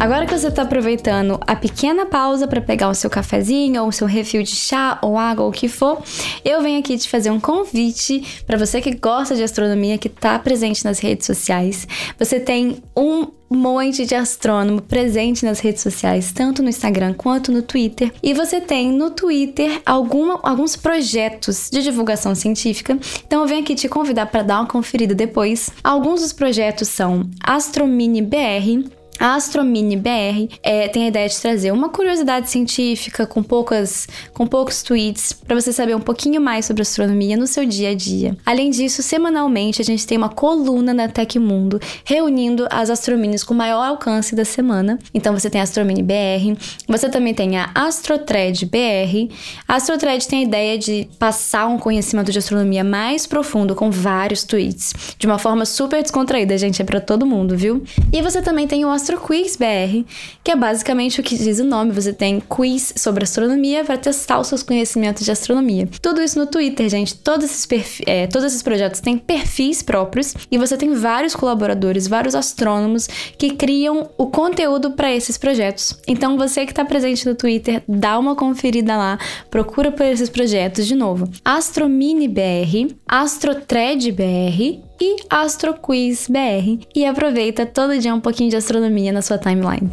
Agora 0.00 0.24
que 0.24 0.32
você 0.32 0.48
está 0.48 0.62
aproveitando 0.62 1.38
a 1.46 1.54
pequena 1.54 2.06
pausa 2.06 2.48
para 2.48 2.62
pegar 2.62 2.88
o 2.88 2.94
seu 2.94 3.10
cafezinho 3.10 3.82
ou 3.82 3.88
o 3.88 3.92
seu 3.92 4.06
refil 4.06 4.42
de 4.42 4.56
chá 4.56 4.98
ou 5.02 5.18
água 5.18 5.44
ou 5.44 5.50
o 5.50 5.52
que 5.52 5.68
for, 5.68 6.02
eu 6.42 6.62
venho 6.62 6.78
aqui 6.78 6.96
te 6.96 7.06
fazer 7.06 7.30
um 7.30 7.38
convite 7.38 8.42
para 8.46 8.56
você 8.56 8.80
que 8.80 8.94
gosta 8.94 9.36
de 9.36 9.42
astronomia, 9.42 9.98
que 9.98 10.08
está 10.08 10.38
presente 10.38 10.86
nas 10.86 11.00
redes 11.00 11.26
sociais. 11.26 11.86
Você 12.18 12.40
tem 12.40 12.82
um 12.96 13.26
monte 13.50 14.06
de 14.06 14.14
astrônomo 14.14 14.80
presente 14.80 15.44
nas 15.44 15.60
redes 15.60 15.82
sociais, 15.82 16.32
tanto 16.32 16.62
no 16.62 16.70
Instagram 16.70 17.12
quanto 17.12 17.52
no 17.52 17.60
Twitter. 17.60 18.10
E 18.22 18.32
você 18.32 18.58
tem 18.58 18.90
no 18.90 19.10
Twitter 19.10 19.82
alguma, 19.84 20.40
alguns 20.42 20.76
projetos 20.76 21.68
de 21.70 21.82
divulgação 21.82 22.34
científica. 22.34 22.98
Então 23.26 23.42
eu 23.42 23.46
venho 23.46 23.60
aqui 23.60 23.74
te 23.74 23.86
convidar 23.86 24.26
para 24.26 24.42
dar 24.42 24.60
uma 24.60 24.66
conferida 24.66 25.14
depois. 25.14 25.68
Alguns 25.84 26.22
dos 26.22 26.32
projetos 26.32 26.88
são 26.88 27.28
Astromini 27.44 28.22
BR, 28.22 28.88
a 29.20 29.34
Astromini 29.34 29.96
BR 29.96 30.48
é, 30.62 30.88
tem 30.88 31.04
a 31.04 31.08
ideia 31.08 31.28
de 31.28 31.38
trazer 31.38 31.70
uma 31.72 31.90
curiosidade 31.90 32.48
científica 32.48 33.26
com 33.26 33.42
poucas, 33.42 34.08
com 34.32 34.46
poucos 34.46 34.82
tweets 34.82 35.34
para 35.34 35.54
você 35.54 35.74
saber 35.74 35.94
um 35.94 36.00
pouquinho 36.00 36.40
mais 36.40 36.64
sobre 36.64 36.80
astronomia 36.80 37.36
no 37.36 37.46
seu 37.46 37.66
dia 37.66 37.90
a 37.90 37.94
dia. 37.94 38.34
Além 38.46 38.70
disso, 38.70 39.02
semanalmente 39.02 39.82
a 39.82 39.84
gente 39.84 40.06
tem 40.06 40.16
uma 40.16 40.30
coluna 40.30 40.94
na 40.94 41.06
Tecmundo 41.06 41.78
reunindo 42.02 42.66
as 42.70 42.88
astrominis 42.88 43.44
com 43.44 43.52
maior 43.52 43.84
alcance 43.84 44.34
da 44.34 44.44
semana. 44.44 44.98
Então 45.12 45.34
você 45.34 45.50
tem 45.50 45.60
a 45.60 45.64
Astromini 45.64 46.02
BR, 46.02 46.58
você 46.88 47.10
também 47.10 47.34
tem 47.34 47.58
a 47.58 47.70
Astrotred 47.74 48.64
BR. 48.64 49.34
A 49.68 49.74
Astrotred 49.74 50.26
tem 50.26 50.38
a 50.38 50.42
ideia 50.42 50.78
de 50.78 51.10
passar 51.18 51.66
um 51.66 51.78
conhecimento 51.78 52.32
de 52.32 52.38
astronomia 52.38 52.82
mais 52.82 53.26
profundo 53.26 53.74
com 53.74 53.90
vários 53.90 54.44
tweets, 54.44 54.94
de 55.18 55.26
uma 55.26 55.38
forma 55.38 55.66
super 55.66 56.00
descontraída, 56.00 56.56
gente, 56.56 56.80
é 56.80 56.84
para 56.86 57.00
todo 57.00 57.26
mundo, 57.26 57.54
viu? 57.54 57.84
E 58.10 58.22
você 58.22 58.40
também 58.40 58.66
tem 58.66 58.82
o 58.86 58.88
Astro 58.88 59.09
Astro 59.10 59.26
Quiz 59.26 59.56
BR, 59.56 60.04
que 60.44 60.52
é 60.52 60.56
basicamente 60.56 61.20
o 61.20 61.22
que 61.22 61.36
diz 61.36 61.58
o 61.58 61.64
nome. 61.64 61.90
Você 61.90 62.12
tem 62.12 62.40
quiz 62.40 62.92
sobre 62.96 63.24
astronomia 63.24 63.84
para 63.84 63.98
testar 63.98 64.38
os 64.38 64.46
seus 64.46 64.62
conhecimentos 64.62 65.24
de 65.24 65.32
astronomia. 65.32 65.88
Tudo 66.00 66.22
isso 66.22 66.38
no 66.38 66.46
Twitter, 66.46 66.88
gente. 66.88 67.16
Todos 67.16 67.44
esses, 67.44 68.00
é, 68.06 68.28
todos 68.28 68.46
esses 68.46 68.62
projetos 68.62 69.00
têm 69.00 69.18
perfis 69.18 69.82
próprios 69.82 70.34
e 70.50 70.56
você 70.56 70.76
tem 70.76 70.94
vários 70.94 71.34
colaboradores, 71.34 72.06
vários 72.06 72.36
astrônomos 72.36 73.08
que 73.36 73.50
criam 73.50 74.10
o 74.16 74.26
conteúdo 74.26 74.92
para 74.92 75.12
esses 75.12 75.36
projetos. 75.36 75.98
Então, 76.06 76.36
você 76.36 76.64
que 76.64 76.72
está 76.72 76.84
presente 76.84 77.26
no 77.26 77.34
Twitter, 77.34 77.82
dá 77.88 78.16
uma 78.16 78.36
conferida 78.36 78.96
lá, 78.96 79.18
procura 79.50 79.90
por 79.90 80.06
esses 80.06 80.30
projetos 80.30 80.86
de 80.86 80.94
novo. 80.94 81.28
Astromini 81.44 82.28
BR, 82.28 82.94
Astrotred 83.08 84.12
BR 84.12 84.89
e 85.00 85.16
Astro 85.30 85.74
Quiz 85.74 86.28
BR 86.28 86.84
e 86.94 87.04
aproveita 87.06 87.64
todo 87.64 87.98
dia 87.98 88.14
um 88.14 88.20
pouquinho 88.20 88.50
de 88.50 88.56
astronomia 88.56 89.12
na 89.12 89.22
sua 89.22 89.38
timeline. 89.38 89.90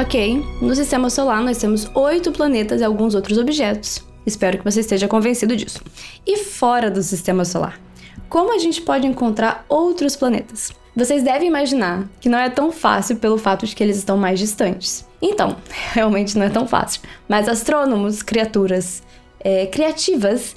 Ok, 0.00 0.44
no 0.62 0.76
sistema 0.76 1.10
solar 1.10 1.42
nós 1.42 1.58
temos 1.58 1.90
oito 1.92 2.30
planetas 2.30 2.80
e 2.80 2.84
alguns 2.84 3.16
outros 3.16 3.36
objetos. 3.36 4.00
Espero 4.24 4.56
que 4.56 4.64
você 4.64 4.78
esteja 4.78 5.08
convencido 5.08 5.56
disso. 5.56 5.82
E 6.24 6.36
fora 6.36 6.88
do 6.88 7.02
sistema 7.02 7.44
solar? 7.44 7.80
Como 8.28 8.54
a 8.54 8.58
gente 8.58 8.80
pode 8.80 9.08
encontrar 9.08 9.66
outros 9.68 10.14
planetas? 10.14 10.70
Vocês 10.94 11.24
devem 11.24 11.48
imaginar 11.48 12.08
que 12.20 12.28
não 12.28 12.38
é 12.38 12.48
tão 12.48 12.70
fácil 12.70 13.16
pelo 13.16 13.36
fato 13.36 13.66
de 13.66 13.74
que 13.74 13.82
eles 13.82 13.96
estão 13.96 14.16
mais 14.16 14.38
distantes. 14.38 15.04
Então, 15.20 15.56
realmente 15.92 16.38
não 16.38 16.46
é 16.46 16.50
tão 16.50 16.64
fácil. 16.64 17.02
Mas 17.28 17.48
astrônomos, 17.48 18.22
criaturas 18.22 19.02
é, 19.40 19.66
criativas, 19.66 20.54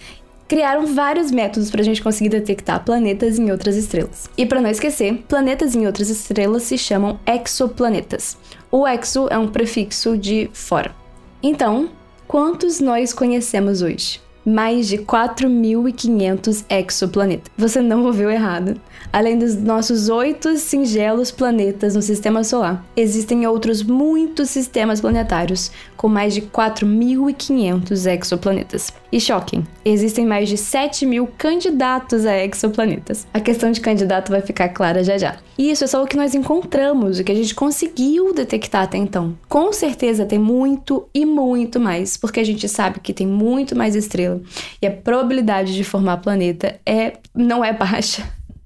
criaram 0.52 0.86
vários 0.86 1.32
métodos 1.32 1.72
para 1.72 1.80
a 1.80 1.84
gente 1.86 2.04
conseguir 2.04 2.28
detectar 2.28 2.84
planetas 2.84 3.40
em 3.40 3.50
outras 3.50 3.78
estrelas. 3.78 4.30
E 4.38 4.46
para 4.46 4.60
não 4.60 4.70
esquecer, 4.70 5.24
planetas 5.26 5.78
em 5.78 5.86
outras 5.86 6.10
estrelas 6.10 6.64
se 6.64 6.78
chamam 6.78 7.18
exoplanetas. 7.26 8.38
O 8.70 8.86
exo 8.86 9.30
é 9.32 9.38
um 9.38 9.48
prefixo 9.48 10.18
de 10.18 10.50
fora. 10.52 10.94
Então, 11.42 11.90
quantos 12.28 12.82
nós 12.82 13.14
conhecemos 13.14 13.82
hoje? 13.82 14.20
mais 14.46 14.88
de 14.88 14.98
4.500 14.98 16.66
exoplanetas. 16.68 17.52
Você 17.56 17.80
não 17.80 18.06
ouviu 18.06 18.30
errado. 18.30 18.82
Além 19.14 19.38
dos 19.38 19.58
nossos 19.58 20.08
oito 20.08 20.56
singelos 20.58 21.32
planetas 21.32 21.96
no 21.96 22.02
sistema 22.02 22.46
solar, 22.46 22.86
existem 22.96 23.46
outros 23.46 23.84
muitos 23.84 24.50
sistemas 24.50 25.02
planetários 25.02 25.70
com 25.98 26.08
mais 26.08 26.34
de 26.34 26.42
4.500 26.44 28.10
exoplanetas. 28.10 28.94
E 29.12 29.20
choquem, 29.20 29.68
existem 29.84 30.26
mais 30.26 30.48
de 30.48 30.58
7 30.58 31.06
mil 31.06 31.28
candidatos 31.38 32.26
a 32.26 32.38
exoplanetas. 32.46 33.28
A 33.34 33.42
questão 33.42 33.70
de 33.72 33.82
candidato 33.82 34.32
vai 34.32 34.42
ficar 34.42 34.70
clara 34.70 35.04
já 35.04 35.18
já. 35.18 35.36
E 35.58 35.70
isso 35.70 35.84
é 35.84 35.88
só 35.88 36.02
o 36.02 36.08
que 36.08 36.16
nós 36.16 36.34
encontramos, 36.34 37.20
o 37.20 37.24
que 37.24 37.32
a 37.32 37.36
gente 37.36 37.54
conseguiu 37.54 38.34
detectar 38.34 38.84
até 38.84 38.98
então. 38.98 39.38
Com 39.50 39.74
certeza 39.74 40.26
tem 40.26 40.40
muito 40.40 41.06
e 41.14 41.26
muito 41.26 41.80
mais, 41.80 42.16
porque 42.16 42.40
a 42.40 42.44
gente 42.46 42.68
sabe 42.70 43.02
que 43.02 43.14
tem 43.14 43.28
muito 43.28 43.76
mais 43.76 43.94
estrelas 43.94 44.42
e 44.82 44.88
a 44.88 44.92
probabilidade 44.92 45.76
de 45.76 45.84
formar 45.84 46.18
planeta 46.18 46.80
é 46.86 47.18
não 47.36 47.64
é 47.64 47.74
baixa. 47.74 48.24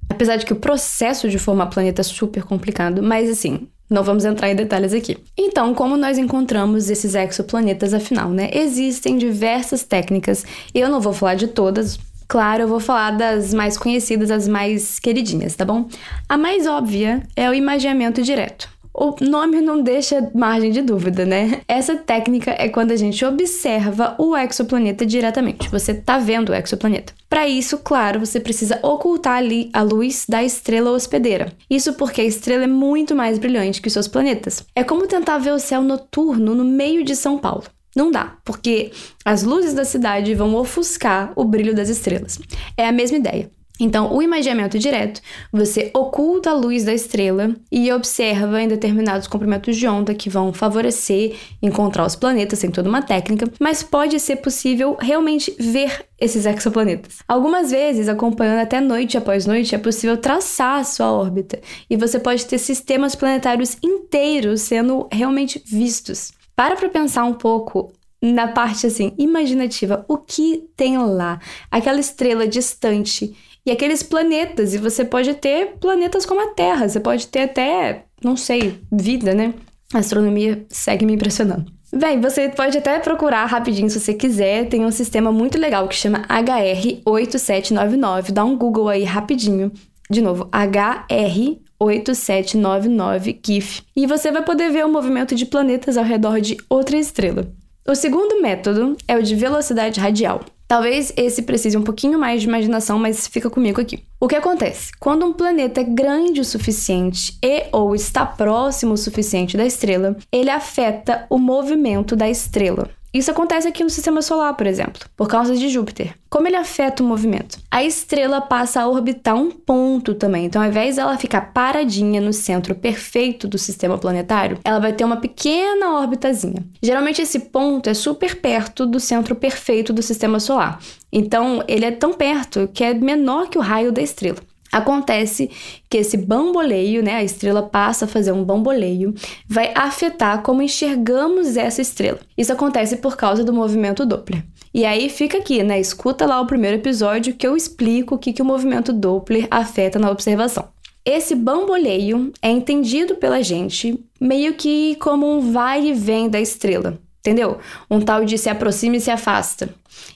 Apesar 0.10 0.38
de 0.38 0.46
que 0.46 0.54
o 0.54 0.58
processo 0.58 1.30
de 1.30 1.40
formar 1.40 1.68
planeta 1.68 2.02
é 2.02 2.04
super 2.04 2.44
complicado, 2.44 3.02
mas 3.02 3.30
assim, 3.30 3.68
não 3.90 4.04
vamos 4.04 4.26
entrar 4.26 4.50
em 4.50 4.56
detalhes 4.56 4.94
aqui. 4.94 5.18
Então, 5.38 5.74
como 5.74 5.98
nós 5.98 6.18
encontramos 6.18 6.90
esses 6.90 7.16
exoplanetas 7.16 7.94
afinal, 7.94 8.30
né? 8.30 8.50
Existem 8.54 9.18
diversas 9.18 9.84
técnicas, 9.84 10.46
e 10.74 10.80
eu 10.80 10.90
não 10.90 11.02
vou 11.02 11.14
falar 11.14 11.36
de 11.36 11.48
todas, 11.48 12.00
Claro, 12.28 12.64
eu 12.64 12.68
vou 12.68 12.80
falar 12.80 13.12
das 13.12 13.54
mais 13.54 13.78
conhecidas, 13.78 14.32
as 14.32 14.48
mais 14.48 15.00
queridinhas, 15.00 15.56
tá 15.56 15.64
bom? 15.64 15.88
A 16.28 16.38
mais 16.38 16.66
óbvia 16.66 17.22
é 17.36 17.48
o 17.50 17.54
imaginamento 17.54 18.24
direto. 18.24 18.68
O 18.98 19.14
nome 19.20 19.60
não 19.60 19.84
deixa 19.84 20.32
margem 20.34 20.72
de 20.72 20.82
dúvida, 20.82 21.26
né? 21.26 21.60
Essa 21.68 21.98
técnica 21.98 22.56
é 22.58 22.70
quando 22.70 22.92
a 22.92 22.96
gente 22.96 23.26
observa 23.26 24.16
o 24.18 24.38
exoplaneta 24.38 25.06
diretamente. 25.06 25.68
Você 25.70 25.94
tá 25.94 26.18
vendo 26.18 26.50
o 26.50 26.56
exoplaneta. 26.56 27.12
Para 27.30 27.46
isso, 27.46 27.78
claro, 27.80 28.22
você 28.22 28.40
precisa 28.40 28.80
ocultar 28.82 29.36
ali 29.36 29.70
a 29.74 29.82
luz 29.82 30.26
da 30.30 30.42
estrela 30.42 30.92
hospedeira. 30.92 31.52
Isso 31.70 31.96
porque 31.96 32.22
a 32.22 32.26
estrela 32.26 32.64
é 32.64 32.68
muito 32.68 33.14
mais 33.14 33.38
brilhante 33.38 33.82
que 33.82 33.90
os 33.90 33.94
seus 33.94 34.08
planetas. 34.08 34.64
É 34.74 34.82
como 34.82 35.08
tentar 35.08 35.40
ver 35.40 35.52
o 35.52 35.60
céu 35.60 35.82
noturno 35.82 36.56
no 36.56 36.64
meio 36.64 37.04
de 37.04 37.18
São 37.18 37.38
Paulo. 37.38 37.66
Não 37.94 38.10
dá, 38.10 38.38
porque 38.46 38.92
as 39.26 39.44
luzes 39.44 39.74
da 39.74 39.84
cidade 39.84 40.34
vão 40.34 40.56
ofuscar 40.56 41.34
o 41.36 41.44
brilho 41.44 41.76
das 41.76 41.90
estrelas. 41.90 42.40
É 42.78 42.88
a 42.88 42.94
mesma 42.94 43.18
ideia. 43.18 43.52
Então, 43.80 44.14
o 44.14 44.22
imaginamento 44.22 44.80
direto, 44.80 45.22
você 45.52 45.92
oculta 45.94 46.52
a 46.52 46.54
luz 46.54 46.84
da 46.84 46.94
estrela 46.94 47.56
e 47.72 47.92
observa 47.92 48.62
em 48.62 48.68
determinados 48.68 49.28
comprimentos 49.28 49.76
de 49.76 49.88
onda 49.88 50.14
que 50.14 50.30
vão 50.30 50.54
favorecer 50.54 51.36
encontrar 51.62 52.06
os 52.06 52.16
planetas, 52.16 52.60
tem 52.60 52.72
toda 52.72 52.88
uma 52.88 53.02
técnica, 53.02 53.52
mas 53.60 53.84
pode 53.84 54.20
ser 54.20 54.38
possível 54.38 54.98
realmente 55.00 55.54
ver 55.60 56.06
esses 56.20 56.46
exoplanetas. 56.46 57.20
Algumas 57.28 57.72
vezes, 57.72 58.08
acompanhando 58.08 58.62
até 58.62 58.80
noite 58.80 59.18
após 59.18 59.46
noite, 59.46 59.76
é 59.76 59.78
possível 59.78 60.18
traçar 60.18 60.80
a 60.80 60.84
sua 60.84 61.12
órbita 61.12 61.60
e 61.90 61.98
você 61.98 62.18
pode 62.20 62.46
ter 62.46 62.58
sistemas 62.58 63.16
planetários 63.16 63.78
inteiros 63.84 64.62
sendo 64.62 65.08
realmente 65.12 65.62
vistos. 65.66 66.32
Para 66.56 66.76
para 66.76 66.88
pensar 66.88 67.26
um 67.26 67.34
pouco 67.34 67.92
na 68.22 68.48
parte 68.48 68.88
assim 68.88 69.14
imaginativa, 69.18 70.06
o 70.08 70.18
que 70.18 70.70
tem 70.76 70.98
lá? 70.98 71.40
Aquela 71.70 72.00
estrela 72.00 72.48
distante 72.48 73.36
e 73.66 73.72
aqueles 73.72 74.04
planetas. 74.04 74.74
E 74.74 74.78
você 74.78 75.04
pode 75.04 75.34
ter 75.36 75.76
planetas 75.80 76.26
como 76.26 76.42
a 76.42 76.54
Terra, 76.54 76.88
você 76.88 77.00
pode 77.00 77.28
ter 77.28 77.42
até, 77.42 78.06
não 78.24 78.38
sei, 78.38 78.80
vida, 78.92 79.34
né? 79.34 79.54
A 79.94 80.00
astronomia 80.00 80.66
segue 80.70 81.06
me 81.06 81.14
impressionando. 81.14 81.72
Bem, 81.94 82.20
você 82.20 82.50
pode 82.50 82.76
até 82.78 83.00
procurar 83.00 83.46
rapidinho 83.46 83.90
se 83.90 83.98
você 84.00 84.14
quiser. 84.14 84.68
Tem 84.68 84.84
um 84.84 84.92
sistema 84.92 85.32
muito 85.32 85.58
legal 85.58 85.88
que 85.88 85.96
chama 85.96 86.28
HR8799. 86.28 88.32
Dá 88.32 88.44
um 88.44 88.58
Google 88.58 88.90
aí 88.90 89.06
rapidinho. 89.06 89.72
De 90.10 90.22
novo, 90.22 90.48
HR8799 90.48 93.40
KIF. 93.42 93.84
E 93.96 94.06
você 94.06 94.30
vai 94.32 94.44
poder 94.44 94.70
ver 94.72 94.86
o 94.86 94.92
movimento 94.92 95.34
de 95.36 95.46
planetas 95.46 95.96
ao 95.98 96.04
redor 96.04 96.42
de 96.42 96.58
outra 96.70 96.98
estrela. 96.98 97.50
O 97.88 97.94
segundo 97.94 98.42
método 98.42 98.98
é 99.08 99.16
o 99.16 99.22
de 99.22 99.36
velocidade 99.36 100.00
radial. 100.00 100.42
Talvez 100.68 101.14
esse 101.16 101.44
precise 101.44 101.78
um 101.78 101.84
pouquinho 101.84 102.18
mais 102.18 102.42
de 102.42 102.48
imaginação, 102.48 102.98
mas 102.98 103.28
fica 103.28 103.48
comigo 103.48 103.80
aqui. 103.80 104.04
O 104.20 104.28
que 104.28 104.36
acontece? 104.36 104.92
Quando 105.00 105.24
um 105.24 105.32
planeta 105.32 105.82
é 105.82 105.84
grande 105.84 106.42
o 106.42 106.46
suficiente 106.46 107.38
e 107.44 107.68
ou 107.72 107.94
está 107.94 108.26
próximo 108.26 108.94
o 108.94 108.98
suficiente 108.98 109.56
da 109.56 109.68
estrela, 109.68 110.18
ele 110.32 110.50
afeta 110.50 111.28
o 111.30 111.38
movimento 111.38 112.16
da 112.16 112.28
estrela. 112.28 112.90
Isso 113.16 113.32
acontece 113.32 113.66
aqui 113.66 113.82
no 113.82 113.90
sistema 113.90 114.22
solar, 114.22 114.58
por 114.58 114.68
exemplo, 114.68 115.08
por 115.16 115.30
causa 115.30 115.56
de 115.56 115.70
Júpiter. 115.70 116.16
Como 116.30 116.50
ele 116.50 116.58
afeta 116.58 117.02
o 117.02 117.06
movimento? 117.06 117.58
A 117.72 117.82
estrela 117.82 118.42
passa 118.42 118.82
a 118.82 118.90
orbitar 118.90 119.36
um 119.36 119.50
ponto 119.52 120.14
também. 120.14 120.44
Então, 120.44 120.62
ao 120.62 120.68
invés 120.68 120.98
dela 120.98 121.18
ficar 121.18 121.54
paradinha 121.54 122.20
no 122.20 122.34
centro 122.34 122.76
perfeito 122.76 123.48
do 123.48 123.58
sistema 123.58 123.98
planetário, 123.98 124.60
ela 124.66 124.80
vai 124.80 124.92
ter 124.92 125.06
uma 125.06 125.16
pequena 125.16 125.98
orbitazinha. 125.98 126.62
Geralmente, 126.84 127.22
esse 127.22 127.40
ponto 127.40 127.90
é 127.90 127.94
super 127.94 128.36
perto 128.42 128.86
do 128.86 129.00
centro 129.00 129.34
perfeito 129.34 129.94
do 129.94 130.04
sistema 130.04 130.38
solar. 130.38 130.82
Então, 131.10 131.64
ele 131.70 131.86
é 131.86 131.92
tão 131.92 132.12
perto 132.12 132.70
que 132.74 132.84
é 132.84 132.94
menor 132.94 133.48
que 133.48 133.58
o 133.58 133.62
raio 133.62 133.94
da 133.94 134.02
estrela. 134.02 134.40
Acontece 134.76 135.50
que 135.90 136.00
esse 136.00 136.18
bamboleio, 136.18 137.02
né, 137.02 137.16
a 137.16 137.24
estrela 137.24 137.64
passa 137.64 138.04
a 138.04 138.08
fazer 138.10 138.34
um 138.34 138.44
bamboleio, 138.44 139.16
vai 139.48 139.72
afetar 139.74 140.42
como 140.42 140.62
enxergamos 140.62 141.56
essa 141.56 141.82
estrela. 141.82 142.20
Isso 142.38 142.52
acontece 142.52 142.98
por 142.98 143.16
causa 143.16 143.42
do 143.42 143.54
movimento 143.54 144.06
Doppler. 144.06 144.44
E 144.74 144.84
aí 144.84 145.08
fica 145.08 145.38
aqui, 145.38 145.64
né? 145.64 145.80
Escuta 145.80 146.26
lá 146.26 146.42
o 146.42 146.46
primeiro 146.46 146.76
episódio 146.76 147.34
que 147.34 147.48
eu 147.48 147.56
explico 147.56 148.16
o 148.16 148.18
que, 148.18 148.34
que 148.34 148.42
o 148.42 148.46
movimento 148.46 148.92
Doppler 148.92 149.48
afeta 149.50 149.98
na 149.98 150.12
observação. 150.12 150.68
Esse 151.06 151.36
bamboleio 151.36 152.34
é 152.42 152.50
entendido 152.50 153.16
pela 153.16 153.42
gente 153.42 153.98
meio 154.20 154.56
que 154.56 154.96
como 154.96 155.26
um 155.26 155.54
vai 155.54 155.88
e 155.88 155.94
vem 155.94 156.28
da 156.28 156.42
estrela, 156.42 157.00
entendeu? 157.22 157.60
Um 157.90 158.02
tal 158.02 158.26
de 158.26 158.38
se 158.38 158.50
aproxima 158.50 158.98
e 158.98 159.00
se 159.00 159.10
afasta. 159.10 159.70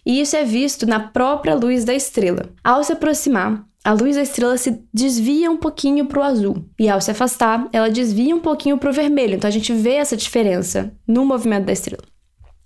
E 0.05 0.19
isso 0.19 0.35
é 0.35 0.43
visto 0.43 0.85
na 0.85 0.99
própria 0.99 1.55
luz 1.55 1.85
da 1.85 1.93
estrela. 1.93 2.49
Ao 2.61 2.83
se 2.83 2.91
aproximar, 2.91 3.63
a 3.83 3.93
luz 3.93 4.15
da 4.15 4.21
estrela 4.21 4.57
se 4.57 4.83
desvia 4.93 5.49
um 5.49 5.57
pouquinho 5.57 6.05
para 6.05 6.19
o 6.19 6.23
azul 6.23 6.65
e 6.77 6.89
ao 6.89 6.99
se 6.99 7.11
afastar, 7.11 7.67
ela 7.71 7.89
desvia 7.89 8.35
um 8.35 8.39
pouquinho 8.39 8.77
para 8.77 8.89
o 8.89 8.93
vermelho. 8.93 9.35
Então 9.35 9.47
a 9.47 9.51
gente 9.51 9.73
vê 9.73 9.93
essa 9.93 10.17
diferença 10.17 10.93
no 11.07 11.25
movimento 11.25 11.65
da 11.65 11.73
estrela. 11.73 12.03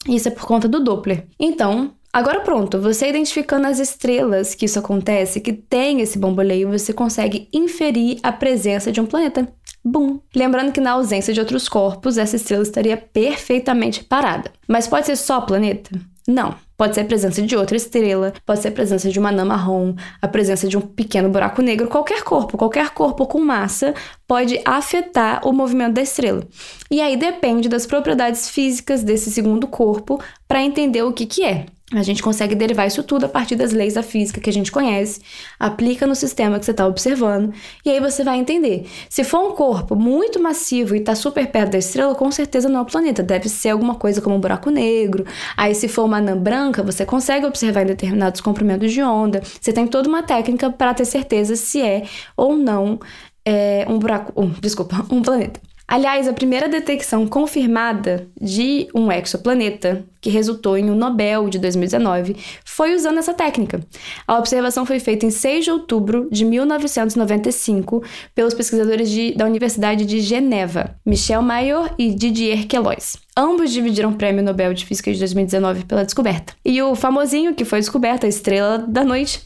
Isso 0.07 0.27
é 0.27 0.31
por 0.31 0.45
conta 0.45 0.67
do 0.67 0.83
Doppler. 0.83 1.27
Então, 1.39 1.93
agora 2.11 2.41
pronto, 2.41 2.79
você 2.79 3.09
identificando 3.09 3.67
as 3.67 3.79
estrelas 3.79 4.53
que 4.53 4.65
isso 4.65 4.79
acontece, 4.79 5.39
que 5.39 5.53
tem 5.53 6.01
esse 6.01 6.17
bamboleio, 6.17 6.71
você 6.71 6.91
consegue 6.91 7.47
inferir 7.53 8.19
a 8.21 8.31
presença 8.31 8.91
de 8.91 8.99
um 8.99 9.05
planeta. 9.05 9.47
Bum! 9.83 10.19
Lembrando 10.33 10.71
que 10.71 10.79
na 10.79 10.91
ausência 10.91 11.33
de 11.33 11.39
outros 11.39 11.67
corpos, 11.67 12.17
essa 12.17 12.35
estrela 12.35 12.63
estaria 12.63 12.95
perfeitamente 12.95 14.03
parada. 14.03 14.51
Mas 14.67 14.87
pode 14.87 15.05
ser 15.05 15.15
só 15.17 15.41
planeta? 15.41 15.91
Não. 16.27 16.55
Pode 16.75 16.95
ser 16.95 17.01
a 17.01 17.05
presença 17.05 17.41
de 17.41 17.55
outra 17.55 17.77
estrela, 17.77 18.33
pode 18.45 18.61
ser 18.61 18.69
a 18.69 18.71
presença 18.71 19.09
de 19.09 19.19
uma 19.19 19.29
anã 19.29 19.45
marrom, 19.45 19.93
a 20.21 20.27
presença 20.27 20.67
de 20.67 20.77
um 20.77 20.81
pequeno 20.81 21.29
buraco 21.29 21.61
negro, 21.61 21.87
qualquer 21.87 22.23
corpo, 22.23 22.57
qualquer 22.57 22.89
corpo 22.89 23.27
com 23.27 23.39
massa 23.39 23.93
pode 24.27 24.59
afetar 24.65 25.47
o 25.47 25.53
movimento 25.53 25.93
da 25.93 26.01
estrela. 26.01 26.43
E 26.89 26.99
aí 26.99 27.15
depende 27.15 27.69
das 27.69 27.85
propriedades 27.85 28.49
físicas 28.49 29.03
desse 29.03 29.31
segundo 29.31 29.67
corpo 29.67 30.19
para 30.47 30.63
entender 30.63 31.03
o 31.03 31.13
que, 31.13 31.25
que 31.25 31.43
é. 31.43 31.67
A 31.91 32.01
gente 32.01 32.23
consegue 32.23 32.55
derivar 32.55 32.87
isso 32.87 33.03
tudo 33.03 33.25
a 33.25 33.29
partir 33.29 33.55
das 33.55 33.71
leis 33.71 33.93
da 33.93 34.01
física 34.01 34.39
que 34.39 34.49
a 34.49 34.53
gente 34.53 34.71
conhece, 34.71 35.19
aplica 35.59 36.07
no 36.07 36.15
sistema 36.15 36.57
que 36.57 36.65
você 36.65 36.71
está 36.71 36.87
observando, 36.87 37.53
e 37.85 37.89
aí 37.89 37.99
você 37.99 38.23
vai 38.23 38.37
entender. 38.39 38.87
Se 39.09 39.23
for 39.23 39.51
um 39.51 39.51
corpo 39.51 39.95
muito 39.95 40.41
massivo 40.41 40.95
e 40.95 40.99
está 40.99 41.13
super 41.13 41.45
perto 41.51 41.73
da 41.73 41.77
estrela, 41.77 42.15
com 42.15 42.31
certeza 42.31 42.69
não 42.69 42.79
é 42.79 42.81
o 42.83 42.85
planeta, 42.85 43.21
deve 43.21 43.49
ser 43.49 43.69
alguma 43.69 43.95
coisa 43.95 44.21
como 44.21 44.35
um 44.35 44.39
buraco 44.39 44.69
negro. 44.71 45.25
Aí, 45.55 45.75
se 45.75 45.87
for 45.87 46.05
uma 46.05 46.17
anã 46.17 46.37
branca, 46.37 46.81
você 46.81 47.05
consegue 47.05 47.45
observar 47.45 47.83
em 47.83 47.87
determinados 47.87 48.41
comprimentos 48.41 48.91
de 48.91 49.03
onda. 49.03 49.41
Você 49.61 49.71
tem 49.71 49.85
toda 49.85 50.07
uma 50.09 50.23
técnica 50.23 50.71
para 50.71 50.93
ter 50.93 51.05
certeza 51.05 51.55
se 51.55 51.81
é 51.81 52.05
ou 52.35 52.55
não 52.55 52.99
é, 53.45 53.85
um 53.89 53.99
buraco. 53.99 54.33
Um, 54.41 54.49
desculpa, 54.49 55.05
um 55.11 55.21
planeta. 55.21 55.59
Aliás, 55.87 56.27
a 56.27 56.33
primeira 56.33 56.69
detecção 56.69 57.27
confirmada 57.27 58.27
de 58.39 58.87
um 58.95 59.11
exoplaneta, 59.11 60.05
que 60.21 60.29
resultou 60.29 60.77
em 60.77 60.89
um 60.89 60.95
Nobel 60.95 61.49
de 61.49 61.59
2019, 61.59 62.35
foi 62.63 62.95
usando 62.95 63.19
essa 63.19 63.33
técnica. 63.33 63.81
A 64.25 64.37
observação 64.37 64.85
foi 64.85 64.99
feita 64.99 65.25
em 65.25 65.29
6 65.29 65.65
de 65.65 65.71
outubro 65.71 66.29
de 66.31 66.45
1995 66.45 68.01
pelos 68.33 68.53
pesquisadores 68.53 69.09
de, 69.09 69.33
da 69.35 69.45
Universidade 69.45 70.05
de 70.05 70.21
Geneva, 70.21 70.95
Michel 71.05 71.41
Mayor 71.41 71.93
e 71.97 72.13
Didier 72.13 72.65
Queloz. 72.65 73.17
Ambos 73.35 73.71
dividiram 73.71 74.11
o 74.11 74.15
Prêmio 74.15 74.43
Nobel 74.43 74.73
de 74.73 74.85
Física 74.85 75.11
de 75.11 75.19
2019 75.19 75.85
pela 75.85 76.05
descoberta. 76.05 76.53
E 76.63 76.81
o 76.81 76.95
famosinho 76.95 77.53
que 77.53 77.65
foi 77.65 77.79
descoberto, 77.79 78.25
a 78.25 78.29
estrela 78.29 78.77
da 78.77 79.03
noite, 79.03 79.41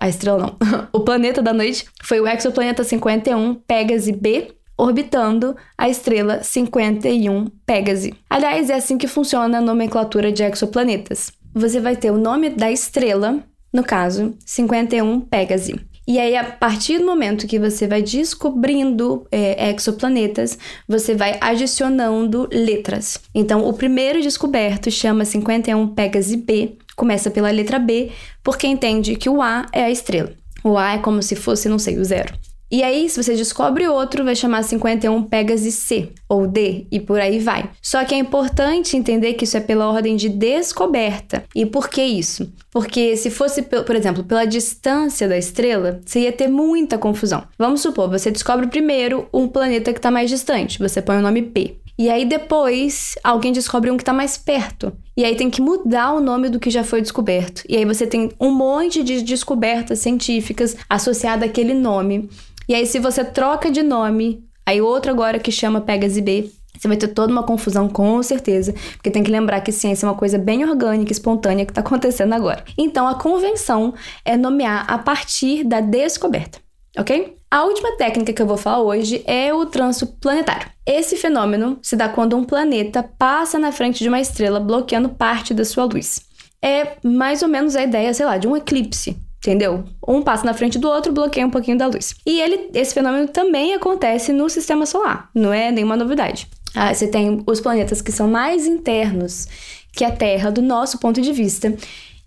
a 0.00 0.08
estrela 0.08 0.38
não, 0.38 0.56
o 0.92 1.00
planeta 1.00 1.40
da 1.40 1.52
noite, 1.52 1.86
foi 2.02 2.20
o 2.20 2.26
exoplaneta 2.26 2.84
51 2.84 3.54
Pegasi 3.54 4.12
B, 4.12 4.48
orbitando 4.76 5.56
a 5.76 5.88
estrela 5.88 6.42
51 6.42 7.46
Pégase. 7.66 8.14
Aliás, 8.28 8.70
é 8.70 8.74
assim 8.74 8.98
que 8.98 9.06
funciona 9.06 9.58
a 9.58 9.62
nomenclatura 9.62 10.32
de 10.32 10.42
exoplanetas. 10.42 11.32
Você 11.54 11.80
vai 11.80 11.96
ter 11.96 12.10
o 12.10 12.18
nome 12.18 12.50
da 12.50 12.70
estrela, 12.70 13.42
no 13.72 13.84
caso, 13.84 14.34
51 14.44 15.20
Pégase. 15.20 15.80
E 16.06 16.18
aí, 16.18 16.36
a 16.36 16.42
partir 16.42 16.98
do 16.98 17.06
momento 17.06 17.46
que 17.46 17.60
você 17.60 17.86
vai 17.86 18.02
descobrindo 18.02 19.24
é, 19.30 19.70
exoplanetas, 19.70 20.58
você 20.88 21.14
vai 21.14 21.38
adicionando 21.40 22.48
letras. 22.52 23.20
Então, 23.32 23.64
o 23.68 23.72
primeiro 23.72 24.20
descoberto 24.20 24.90
chama 24.90 25.24
51 25.24 25.94
Pégase 25.94 26.36
B, 26.36 26.76
começa 26.96 27.30
pela 27.30 27.50
letra 27.52 27.78
B, 27.78 28.10
porque 28.42 28.66
entende 28.66 29.14
que 29.14 29.28
o 29.28 29.40
A 29.40 29.66
é 29.72 29.84
a 29.84 29.90
estrela. 29.90 30.32
O 30.64 30.76
A 30.76 30.94
é 30.94 30.98
como 30.98 31.22
se 31.22 31.36
fosse, 31.36 31.68
não 31.68 31.78
sei, 31.78 31.98
o 31.98 32.04
zero. 32.04 32.34
E 32.72 32.82
aí, 32.82 33.06
se 33.06 33.22
você 33.22 33.34
descobre 33.36 33.86
outro, 33.86 34.24
vai 34.24 34.34
chamar 34.34 34.62
51 34.62 35.24
Pegasus 35.24 35.74
C 35.74 36.08
ou 36.26 36.46
D 36.46 36.86
e 36.90 36.98
por 36.98 37.20
aí 37.20 37.38
vai. 37.38 37.68
Só 37.82 38.02
que 38.02 38.14
é 38.14 38.18
importante 38.18 38.96
entender 38.96 39.34
que 39.34 39.44
isso 39.44 39.58
é 39.58 39.60
pela 39.60 39.90
ordem 39.90 40.16
de 40.16 40.30
descoberta. 40.30 41.44
E 41.54 41.66
por 41.66 41.90
que 41.90 42.02
isso? 42.02 42.50
Porque 42.70 43.14
se 43.14 43.28
fosse, 43.28 43.60
por 43.60 43.94
exemplo, 43.94 44.24
pela 44.24 44.46
distância 44.46 45.28
da 45.28 45.36
estrela, 45.36 46.00
você 46.02 46.20
ia 46.20 46.32
ter 46.32 46.48
muita 46.48 46.96
confusão. 46.96 47.44
Vamos 47.58 47.82
supor, 47.82 48.08
você 48.08 48.30
descobre 48.30 48.66
primeiro 48.66 49.28
um 49.34 49.46
planeta 49.46 49.92
que 49.92 49.98
está 49.98 50.10
mais 50.10 50.30
distante, 50.30 50.78
você 50.78 51.02
põe 51.02 51.18
o 51.18 51.22
nome 51.22 51.42
P. 51.42 51.76
E 51.98 52.08
aí 52.08 52.24
depois 52.24 53.14
alguém 53.22 53.52
descobre 53.52 53.90
um 53.90 53.96
que 53.96 54.02
está 54.02 54.12
mais 54.12 54.38
perto. 54.38 54.92
E 55.16 55.24
aí 55.24 55.36
tem 55.36 55.50
que 55.50 55.60
mudar 55.60 56.14
o 56.14 56.20
nome 56.20 56.48
do 56.48 56.58
que 56.58 56.70
já 56.70 56.82
foi 56.82 57.02
descoberto. 57.02 57.62
E 57.68 57.76
aí 57.76 57.84
você 57.84 58.06
tem 58.06 58.30
um 58.40 58.50
monte 58.50 59.02
de 59.02 59.20
descobertas 59.22 59.98
científicas 59.98 60.74
associadas 60.88 61.48
àquele 61.48 61.74
nome. 61.74 62.30
E 62.72 62.74
aí, 62.74 62.86
se 62.86 62.98
você 62.98 63.22
troca 63.22 63.70
de 63.70 63.82
nome, 63.82 64.48
aí 64.64 64.80
outro 64.80 65.10
agora 65.10 65.38
que 65.38 65.52
chama 65.52 65.82
Pegasus 65.82 66.18
B, 66.20 66.50
você 66.74 66.88
vai 66.88 66.96
ter 66.96 67.08
toda 67.08 67.30
uma 67.30 67.42
confusão, 67.42 67.86
com 67.86 68.22
certeza, 68.22 68.72
porque 68.94 69.10
tem 69.10 69.22
que 69.22 69.30
lembrar 69.30 69.60
que 69.60 69.70
ciência 69.70 70.06
é 70.06 70.08
uma 70.08 70.16
coisa 70.16 70.38
bem 70.38 70.64
orgânica, 70.64 71.12
espontânea 71.12 71.66
que 71.66 71.70
está 71.70 71.82
acontecendo 71.82 72.32
agora. 72.32 72.64
Então, 72.78 73.06
a 73.06 73.14
convenção 73.14 73.92
é 74.24 74.38
nomear 74.38 74.90
a 74.90 74.96
partir 74.96 75.64
da 75.64 75.82
descoberta, 75.82 76.60
ok? 76.96 77.36
A 77.50 77.62
última 77.64 77.94
técnica 77.98 78.32
que 78.32 78.40
eu 78.40 78.46
vou 78.46 78.56
falar 78.56 78.80
hoje 78.80 79.22
é 79.26 79.52
o 79.52 79.66
trânsito 79.66 80.06
planetário. 80.06 80.70
Esse 80.86 81.16
fenômeno 81.16 81.78
se 81.82 81.94
dá 81.94 82.08
quando 82.08 82.38
um 82.38 82.42
planeta 82.42 83.02
passa 83.02 83.58
na 83.58 83.70
frente 83.70 84.02
de 84.02 84.08
uma 84.08 84.18
estrela, 84.18 84.58
bloqueando 84.58 85.10
parte 85.10 85.52
da 85.52 85.66
sua 85.66 85.84
luz. 85.84 86.22
É 86.64 86.96
mais 87.04 87.42
ou 87.42 87.48
menos 87.48 87.76
a 87.76 87.82
ideia, 87.82 88.14
sei 88.14 88.24
lá, 88.24 88.38
de 88.38 88.48
um 88.48 88.56
eclipse 88.56 89.14
entendeu? 89.42 89.84
Um 90.06 90.22
passa 90.22 90.44
na 90.44 90.54
frente 90.54 90.78
do 90.78 90.88
outro, 90.88 91.12
bloqueia 91.12 91.46
um 91.46 91.50
pouquinho 91.50 91.76
da 91.76 91.88
luz. 91.88 92.14
E 92.24 92.40
ele, 92.40 92.70
esse 92.72 92.94
fenômeno 92.94 93.26
também 93.28 93.74
acontece 93.74 94.32
no 94.32 94.48
sistema 94.48 94.86
solar, 94.86 95.28
não 95.34 95.52
é 95.52 95.70
nenhuma 95.72 95.96
novidade. 95.96 96.46
Ah, 96.74 96.94
você 96.94 97.06
tem 97.06 97.42
os 97.46 97.60
planetas 97.60 98.00
que 98.00 98.12
são 98.12 98.28
mais 98.28 98.66
internos 98.66 99.46
que 99.92 100.04
a 100.04 100.10
Terra, 100.10 100.50
do 100.50 100.62
nosso 100.62 100.98
ponto 100.98 101.20
de 101.20 101.32
vista. 101.32 101.74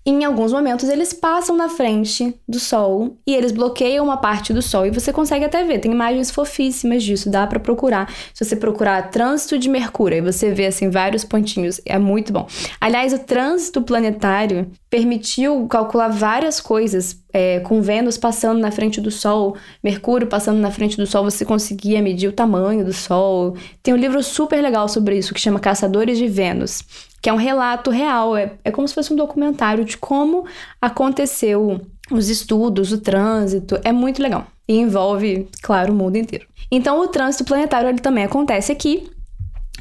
Em 0.06 0.24
alguns 0.24 0.54
momentos 0.54 0.88
eles 0.88 1.13
passam 1.13 1.58
na 1.58 1.68
frente 1.68 2.36
do 2.48 2.60
Sol 2.60 3.18
e 3.26 3.34
eles 3.34 3.52
bloqueiam 3.52 4.06
uma 4.06 4.18
parte 4.18 4.54
do 4.54 4.62
Sol 4.62 4.86
e 4.86 4.91
você 4.91 5.12
consegue 5.12 5.46
até 5.46 5.63
ver, 5.63 5.80
tem 5.80 5.91
imagens 5.91 6.30
fofíssimas 6.30 7.04
disso, 7.04 7.30
dá 7.30 7.48
para 7.48 7.60
procurar. 7.60 8.13
Se 8.34 8.46
você 8.46 8.56
procurar 8.56 9.10
trânsito 9.10 9.58
de 9.58 9.68
Mercúrio, 9.68 10.24
você 10.24 10.52
vê 10.52 10.68
assim 10.68 10.89
vários 10.89 11.24
pontinhos, 11.24 11.82
é 11.86 11.98
muito 11.98 12.32
bom. 12.32 12.48
Aliás, 12.80 13.13
o 13.13 13.20
trânsito 13.20 13.82
planetário 13.82 14.70
permitiu 14.89 15.65
calcular 15.68 16.10
várias 16.10 16.62
coisas, 16.62 17.20
é, 17.34 17.60
com 17.62 17.82
Vênus 17.82 18.18
passando 18.18 18.60
na 18.60 18.72
frente 18.72 19.02
do 19.02 19.10
Sol, 19.10 19.56
Mercúrio 19.84 20.28
passando 20.28 20.60
na 20.60 20.70
frente 20.70 20.98
do 20.98 21.08
Sol, 21.08 21.24
você 21.24 21.44
conseguia 21.44 22.02
medir 22.02 22.28
o 22.28 22.34
tamanho 22.34 22.86
do 22.86 22.94
Sol. 22.94 23.58
Tem 23.82 23.94
um 23.94 23.98
livro 23.98 24.22
super 24.22 24.62
legal 24.62 24.88
sobre 24.88 25.18
isso 25.18 25.34
que 25.34 25.41
chama 25.41 25.60
Caçadores 25.60 26.18
de 26.18 26.28
Vênus 26.28 26.84
que 27.26 27.30
é 27.30 27.34
um 27.34 27.38
relato 27.38 27.90
real, 27.90 28.38
é, 28.38 28.52
é 28.64 28.70
como 28.70 28.88
se 28.88 28.94
fosse 28.94 29.12
um 29.12 29.16
documentário 29.16 29.84
de 29.84 29.98
como 29.98 30.46
aconteceu 30.80 31.82
os 32.12 32.30
estudos, 32.30 32.92
o 32.92 33.00
trânsito, 33.00 33.80
é 33.84 33.92
muito 33.92 34.22
legal. 34.22 34.46
E 34.68 34.78
envolve, 34.78 35.50
claro, 35.64 35.92
o 35.92 35.96
mundo 35.96 36.18
inteiro. 36.18 36.46
Então, 36.70 37.00
o 37.00 37.08
trânsito 37.08 37.44
planetário 37.44 37.90
ele 37.90 37.98
também 37.98 38.24
acontece 38.24 38.72
aqui, 38.72 39.10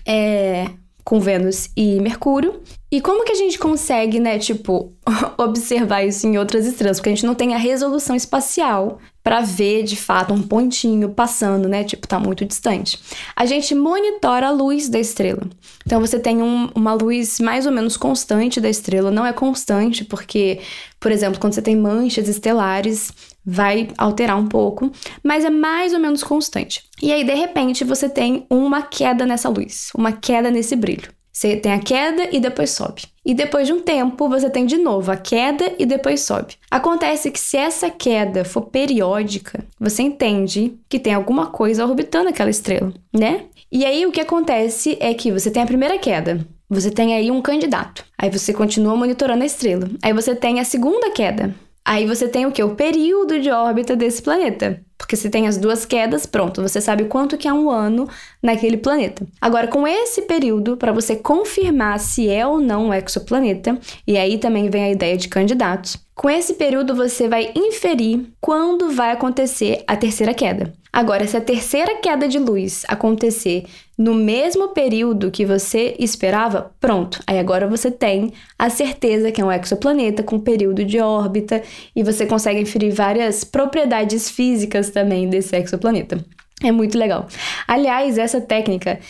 é, 0.07 0.71
com 1.05 1.21
Vênus 1.21 1.69
e 1.77 2.01
Mercúrio. 2.01 2.63
E 2.91 2.99
como 3.03 3.27
que 3.27 3.33
a 3.33 3.37
gente 3.37 3.59
consegue, 3.59 4.19
né, 4.19 4.39
tipo, 4.39 4.95
observar 5.37 6.03
isso 6.03 6.27
em 6.27 6.39
outras 6.39 6.65
estrelas? 6.65 6.97
Porque 6.97 7.11
a 7.11 7.15
gente 7.15 7.27
não 7.27 7.35
tem 7.35 7.55
a 7.55 7.59
resolução 7.59 8.17
espacial 8.17 9.01
para 9.25 9.41
ver 9.41 9.85
de 9.85 9.97
fato 9.97 10.35
um 10.35 10.43
pontinho 10.43 11.09
passando, 11.09 11.67
né? 11.67 11.83
Tipo, 11.83 12.07
tá 12.07 12.21
muito 12.21 12.45
distante. 12.45 13.01
A 13.35 13.47
gente 13.47 13.75
monitora 13.75 14.49
a 14.49 14.51
luz 14.51 14.91
da 14.91 14.99
estrela. 14.99 15.49
Então 15.87 15.99
você 15.99 16.19
tem 16.19 16.43
um, 16.43 16.69
uma 16.75 16.93
luz 16.93 17.41
mais 17.41 17.65
ou 17.65 17.73
menos 17.73 17.97
constante 17.97 18.61
da 18.61 18.69
estrela. 18.69 19.11
Não 19.11 19.25
é 19.25 19.33
constante, 19.33 20.05
porque, 20.05 20.61
por 21.01 21.11
exemplo, 21.11 21.41
quando 21.41 21.55
você 21.55 21.63
tem 21.63 21.75
manchas 21.75 22.29
estelares, 22.29 23.11
vai 23.45 23.89
alterar 23.97 24.37
um 24.37 24.47
pouco, 24.47 24.93
mas 25.23 25.43
é 25.43 25.51
mais 25.51 25.95
ou 25.95 25.99
menos 25.99 26.23
constante. 26.23 26.83
E 27.01 27.11
aí, 27.11 27.25
de 27.25 27.35
repente, 27.35 27.83
você 27.83 28.11
tem 28.11 28.47
uma 28.51 28.83
queda 28.83 29.25
nessa 29.25 29.49
luz, 29.49 29.91
uma 29.95 30.13
queda 30.13 30.51
nesse 30.51 30.77
brilho. 30.77 31.09
Você 31.35 31.57
tem 31.57 31.73
a 31.73 31.81
queda 31.81 32.29
e 32.31 32.39
depois 32.39 32.71
sobe. 32.71 33.03
E 33.27 33.35
depois 33.35 33.67
de 33.67 33.73
um 33.73 33.81
tempo, 33.81 34.29
você 34.29 34.49
tem 34.49 34.65
de 34.65 34.79
novo 34.79 35.11
a 35.11 35.17
queda 35.17 35.73
e 35.81 35.85
depois 35.85 36.21
sobe. 36.21 36.55
Acontece 36.71 37.29
que 37.29 37.41
se 37.41 37.57
essa 37.57 37.91
queda 37.91 38.45
for 38.45 38.63
periódica, 38.63 39.65
você 39.79 40.03
entende 40.03 40.79
que 40.89 41.01
tem 41.01 41.13
alguma 41.13 41.49
coisa 41.49 41.85
orbitando 41.85 42.29
aquela 42.29 42.51
estrela, 42.51 42.95
né? 43.13 43.47
E 43.73 43.85
aí 43.85 44.07
o 44.07 44.13
que 44.13 44.21
acontece 44.21 44.97
é 45.01 45.13
que 45.13 45.33
você 45.33 45.51
tem 45.51 45.65
a 45.65 45.67
primeira 45.67 45.99
queda, 45.99 46.47
você 46.71 46.89
tem 46.89 47.15
aí 47.15 47.31
um 47.33 47.43
candidato. 47.43 48.05
Aí 48.17 48.31
você 48.31 48.53
continua 48.53 48.95
monitorando 48.95 49.43
a 49.43 49.47
estrela. 49.47 49.91
Aí 50.03 50.13
você 50.13 50.37
tem 50.37 50.61
a 50.61 50.65
segunda 50.65 51.11
queda. 51.11 51.53
Aí 51.87 52.07
você 52.07 52.27
tem 52.27 52.47
o 52.47 52.53
que? 52.53 52.63
O 52.63 52.75
período 52.75 53.39
de 53.39 53.51
órbita 53.51 53.95
desse 53.95 54.23
planeta. 54.23 54.81
Porque 54.97 55.17
se 55.17 55.29
tem 55.29 55.47
as 55.47 55.59
duas 55.59 55.85
quedas, 55.85 56.25
pronto, 56.25 56.63
você 56.63 56.81
sabe 56.81 57.05
quanto 57.05 57.37
que 57.37 57.47
é 57.47 57.53
um 57.53 57.71
ano 57.71 58.09
naquele 58.43 58.79
planeta. 58.79 59.27
Agora, 59.39 59.69
com 59.69 59.87
esse 59.87 60.23
período, 60.23 60.79
para 60.79 60.93
você 60.93 61.15
confirmar 61.15 62.01
se 62.01 62.29
é 62.31 62.47
ou 62.47 62.59
não 62.59 62.87
um 62.87 62.95
exoplaneta, 62.95 63.79
e 64.07 64.17
aí 64.17 64.39
também 64.39 64.71
vem 64.71 64.85
a 64.85 64.91
ideia 64.91 65.17
de 65.17 65.29
candidatos, 65.29 65.99
com 66.15 66.31
esse 66.31 66.55
período 66.55 66.95
você 66.95 67.29
vai 67.29 67.53
inferir 67.55 68.29
quando 68.41 68.91
vai 68.91 69.11
acontecer 69.11 69.85
a 69.87 69.95
terceira 69.95 70.33
queda. 70.33 70.73
Agora, 70.95 71.27
se 71.27 71.37
a 71.37 71.41
terceira 71.41 71.97
queda 71.97 72.29
de 72.29 72.39
luz 72.39 72.85
acontecer 72.87 73.65
no 73.99 74.15
mesmo 74.15 74.69
período 74.69 75.29
que 75.29 75.45
você 75.45 75.97
esperava, 75.99 76.73
pronto. 76.81 77.21
Aí 77.27 77.37
agora 77.37 77.67
você 77.67 77.91
tem 77.91 78.33
a 78.57 78.71
certeza 78.71 79.33
que 79.33 79.41
é 79.41 79.45
um 79.45 79.51
exoplaneta 79.51 80.23
com 80.23 80.39
período 80.39 80.85
de 80.85 81.01
órbita 81.01 81.61
e 81.97 82.05
você 82.05 82.25
consegue 82.27 82.61
inferir 82.61 82.93
várias 82.93 83.43
propriedades 83.43 84.31
físicas 84.31 84.89
também 84.91 85.29
desse 85.29 85.57
exoplaneta. 85.57 86.25
É 86.63 86.71
muito 86.71 86.97
legal. 86.97 87.27
Aliás, 87.67 88.17
essa 88.17 88.41
técnica 88.41 89.01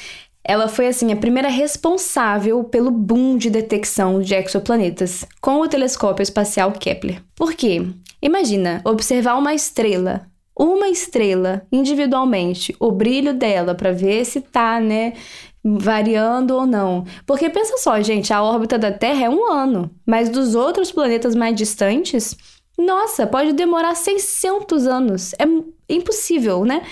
ela 0.42 0.68
foi 0.68 0.86
assim 0.86 1.12
a 1.12 1.16
primeira 1.16 1.50
responsável 1.50 2.64
pelo 2.64 2.90
boom 2.90 3.36
de 3.36 3.50
detecção 3.50 4.22
de 4.22 4.34
exoplanetas 4.34 5.26
com 5.38 5.60
o 5.60 5.68
telescópio 5.68 6.22
espacial 6.22 6.72
Kepler. 6.72 7.20
Por 7.36 7.52
quê? 7.52 7.86
Imagina 8.22 8.80
observar 8.86 9.36
uma 9.36 9.52
estrela 9.52 10.26
uma 10.56 10.88
estrela 10.88 11.66
individualmente, 11.70 12.74
o 12.78 12.90
brilho 12.92 13.34
dela 13.34 13.74
para 13.74 13.92
ver 13.92 14.24
se 14.24 14.40
tá, 14.40 14.80
né, 14.80 15.14
variando 15.64 16.52
ou 16.52 16.66
não. 16.66 17.04
Porque 17.26 17.48
pensa 17.50 17.76
só, 17.78 18.00
gente, 18.00 18.32
a 18.32 18.42
órbita 18.42 18.78
da 18.78 18.92
Terra 18.92 19.24
é 19.24 19.30
um 19.30 19.50
ano, 19.50 19.90
mas 20.06 20.28
dos 20.28 20.54
outros 20.54 20.92
planetas 20.92 21.34
mais 21.34 21.56
distantes, 21.56 22.36
nossa, 22.76 23.26
pode 23.26 23.52
demorar 23.52 23.94
600 23.94 24.86
anos. 24.86 25.32
É 25.38 25.44
impossível, 25.92 26.64
né? 26.64 26.82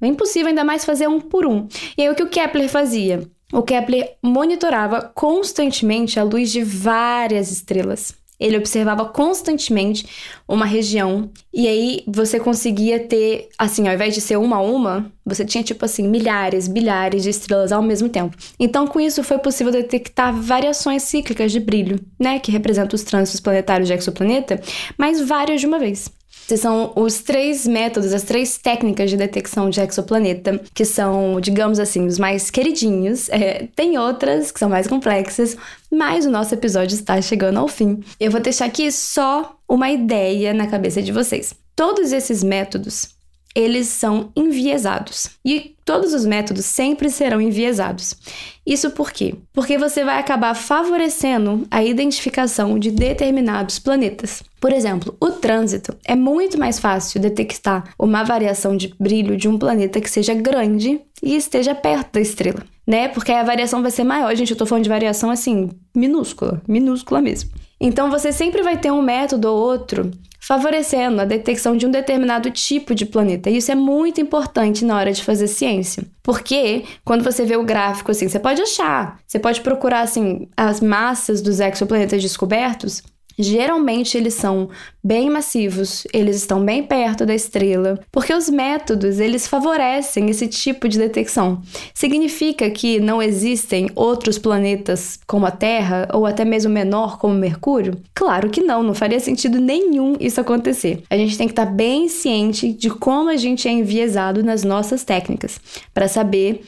É 0.00 0.06
impossível 0.06 0.48
ainda 0.48 0.64
mais 0.64 0.84
fazer 0.84 1.08
um 1.08 1.20
por 1.20 1.46
um. 1.46 1.66
E 1.96 2.02
aí 2.02 2.10
o 2.10 2.14
que 2.14 2.22
o 2.22 2.28
Kepler 2.28 2.68
fazia? 2.68 3.26
O 3.52 3.62
Kepler 3.62 4.16
monitorava 4.22 5.02
constantemente 5.14 6.20
a 6.20 6.22
luz 6.22 6.52
de 6.52 6.62
várias 6.62 7.50
estrelas. 7.50 8.14
Ele 8.40 8.56
observava 8.56 9.04
constantemente 9.04 10.06
uma 10.48 10.64
região 10.64 11.30
e 11.52 11.68
aí 11.68 12.02
você 12.06 12.40
conseguia 12.40 12.98
ter, 12.98 13.48
assim, 13.58 13.86
ao 13.86 13.94
invés 13.94 14.14
de 14.14 14.20
ser 14.20 14.36
uma 14.38 14.56
a 14.56 14.62
uma, 14.62 15.12
você 15.24 15.44
tinha 15.44 15.62
tipo 15.62 15.84
assim 15.84 16.08
milhares, 16.08 16.66
bilhares 16.66 17.22
de 17.22 17.30
estrelas 17.30 17.72
ao 17.72 17.82
mesmo 17.82 18.08
tempo. 18.08 18.36
Então, 18.58 18.86
com 18.86 18.98
isso 18.98 19.22
foi 19.22 19.38
possível 19.38 19.72
detectar 19.72 20.34
variações 20.34 21.02
cíclicas 21.02 21.52
de 21.52 21.60
brilho, 21.60 22.00
né, 22.18 22.38
que 22.38 22.50
representam 22.50 22.96
os 22.96 23.02
trânsitos 23.02 23.40
planetários 23.40 23.88
de 23.88 23.94
exoplaneta, 23.94 24.60
mas 24.96 25.20
várias 25.20 25.60
de 25.60 25.66
uma 25.66 25.78
vez. 25.78 26.10
São 26.56 26.92
os 26.96 27.20
três 27.20 27.66
métodos, 27.66 28.12
as 28.12 28.22
três 28.22 28.58
técnicas 28.58 29.10
de 29.10 29.16
detecção 29.16 29.68
de 29.70 29.80
exoplaneta, 29.80 30.60
que 30.74 30.84
são, 30.84 31.40
digamos 31.40 31.78
assim, 31.78 32.06
os 32.06 32.18
mais 32.18 32.50
queridinhos. 32.50 33.28
É, 33.28 33.68
tem 33.76 33.98
outras 33.98 34.50
que 34.50 34.58
são 34.58 34.68
mais 34.68 34.86
complexas, 34.86 35.56
mas 35.90 36.26
o 36.26 36.30
nosso 36.30 36.54
episódio 36.54 36.94
está 36.94 37.20
chegando 37.20 37.58
ao 37.58 37.68
fim. 37.68 38.00
Eu 38.18 38.30
vou 38.30 38.40
deixar 38.40 38.66
aqui 38.66 38.90
só 38.90 39.56
uma 39.68 39.90
ideia 39.90 40.52
na 40.52 40.66
cabeça 40.66 41.02
de 41.02 41.12
vocês. 41.12 41.54
Todos 41.76 42.12
esses 42.12 42.42
métodos 42.42 43.19
eles 43.54 43.88
são 43.88 44.30
enviesados. 44.36 45.30
E 45.44 45.74
todos 45.84 46.14
os 46.14 46.24
métodos 46.24 46.64
sempre 46.64 47.10
serão 47.10 47.40
enviesados. 47.40 48.16
Isso 48.64 48.90
por 48.90 49.10
quê? 49.10 49.34
Porque 49.52 49.76
você 49.76 50.04
vai 50.04 50.18
acabar 50.18 50.54
favorecendo 50.54 51.66
a 51.70 51.82
identificação 51.82 52.78
de 52.78 52.90
determinados 52.90 53.78
planetas. 53.78 54.42
Por 54.60 54.72
exemplo, 54.72 55.16
o 55.20 55.30
trânsito 55.30 55.96
é 56.04 56.14
muito 56.14 56.58
mais 56.58 56.78
fácil 56.78 57.20
detectar 57.20 57.92
uma 57.98 58.22
variação 58.22 58.76
de 58.76 58.94
brilho 59.00 59.36
de 59.36 59.48
um 59.48 59.58
planeta 59.58 60.00
que 60.00 60.10
seja 60.10 60.34
grande 60.34 61.00
e 61.22 61.34
esteja 61.34 61.74
perto 61.74 62.12
da 62.12 62.20
estrela, 62.20 62.62
né? 62.86 63.08
Porque 63.08 63.32
a 63.32 63.42
variação 63.42 63.82
vai 63.82 63.90
ser 63.90 64.04
maior. 64.04 64.34
Gente, 64.36 64.52
eu 64.52 64.56
tô 64.56 64.66
falando 64.66 64.84
de 64.84 64.90
variação 64.90 65.30
assim, 65.30 65.70
minúscula, 65.94 66.62
minúscula 66.68 67.20
mesmo. 67.20 67.50
Então 67.80 68.10
você 68.10 68.30
sempre 68.30 68.62
vai 68.62 68.76
ter 68.76 68.90
um 68.90 69.00
método 69.00 69.48
ou 69.48 69.56
outro 69.56 70.10
favorecendo 70.40 71.20
a 71.20 71.24
detecção 71.24 71.76
de 71.76 71.86
um 71.86 71.90
determinado 71.90 72.50
tipo 72.50 72.94
de 72.94 73.06
planeta. 73.06 73.48
E 73.48 73.58
isso 73.58 73.70
é 73.70 73.74
muito 73.74 74.20
importante 74.20 74.84
na 74.84 74.96
hora 74.96 75.12
de 75.12 75.22
fazer 75.22 75.46
ciência. 75.46 76.02
Porque 76.22 76.84
quando 77.04 77.22
você 77.22 77.44
vê 77.44 77.56
o 77.56 77.64
gráfico 77.64 78.10
assim, 78.10 78.28
você 78.28 78.40
pode 78.40 78.60
achar, 78.60 79.20
você 79.26 79.38
pode 79.38 79.60
procurar 79.60 80.00
assim 80.00 80.48
as 80.56 80.80
massas 80.80 81.40
dos 81.40 81.60
exoplanetas 81.60 82.20
descobertos 82.20 83.02
Geralmente 83.42 84.18
eles 84.18 84.34
são 84.34 84.68
bem 85.02 85.30
massivos, 85.30 86.06
eles 86.12 86.36
estão 86.36 86.62
bem 86.62 86.82
perto 86.82 87.24
da 87.24 87.34
estrela, 87.34 87.98
porque 88.12 88.34
os 88.34 88.50
métodos 88.50 89.18
eles 89.18 89.46
favorecem 89.46 90.28
esse 90.28 90.46
tipo 90.46 90.86
de 90.86 90.98
detecção. 90.98 91.62
Significa 91.94 92.68
que 92.70 93.00
não 93.00 93.22
existem 93.22 93.88
outros 93.94 94.38
planetas 94.38 95.18
como 95.26 95.46
a 95.46 95.50
Terra 95.50 96.06
ou 96.12 96.26
até 96.26 96.44
mesmo 96.44 96.70
menor 96.70 97.18
como 97.18 97.34
Mercúrio? 97.34 98.00
Claro 98.14 98.50
que 98.50 98.60
não, 98.60 98.82
não 98.82 98.94
faria 98.94 99.20
sentido 99.20 99.58
nenhum 99.58 100.16
isso 100.20 100.40
acontecer. 100.40 101.02
A 101.08 101.16
gente 101.16 101.38
tem 101.38 101.46
que 101.46 101.52
estar 101.52 101.66
bem 101.66 102.08
ciente 102.08 102.72
de 102.72 102.90
como 102.90 103.30
a 103.30 103.36
gente 103.36 103.66
é 103.66 103.70
enviesado 103.70 104.42
nas 104.42 104.62
nossas 104.62 105.02
técnicas 105.02 105.58
para 105.94 106.08
saber 106.08 106.62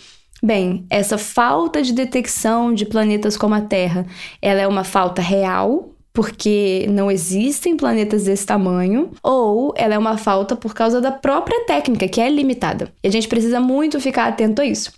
Bem, 0.45 0.85
essa 0.91 1.17
falta 1.17 1.81
de 1.81 1.93
detecção 1.93 2.75
de 2.75 2.85
planetas 2.85 3.37
como 3.37 3.55
a 3.55 3.61
Terra, 3.61 4.05
ela 4.41 4.61
é 4.61 4.67
uma 4.67 4.83
falta 4.83 5.23
real 5.23 5.92
porque 6.13 6.87
não 6.91 7.11
existem 7.11 7.77
planetas 7.77 8.25
desse 8.25 8.45
tamanho, 8.45 9.11
ou 9.23 9.73
ela 9.77 9.95
é 9.95 9.99
uma 9.99 10.19
falta 10.19 10.55
por 10.55 10.75
causa 10.75 11.01
da 11.01 11.11
própria 11.11 11.65
técnica, 11.65 12.07
que 12.07 12.21
é 12.21 12.29
limitada. 12.29 12.93
E 13.03 13.09
a 13.09 13.11
gente 13.11 13.29
precisa 13.29 13.59
muito 13.61 14.01
ficar 14.01 14.27
atento 14.27 14.61
a 14.61 14.67
isso. 14.67 14.93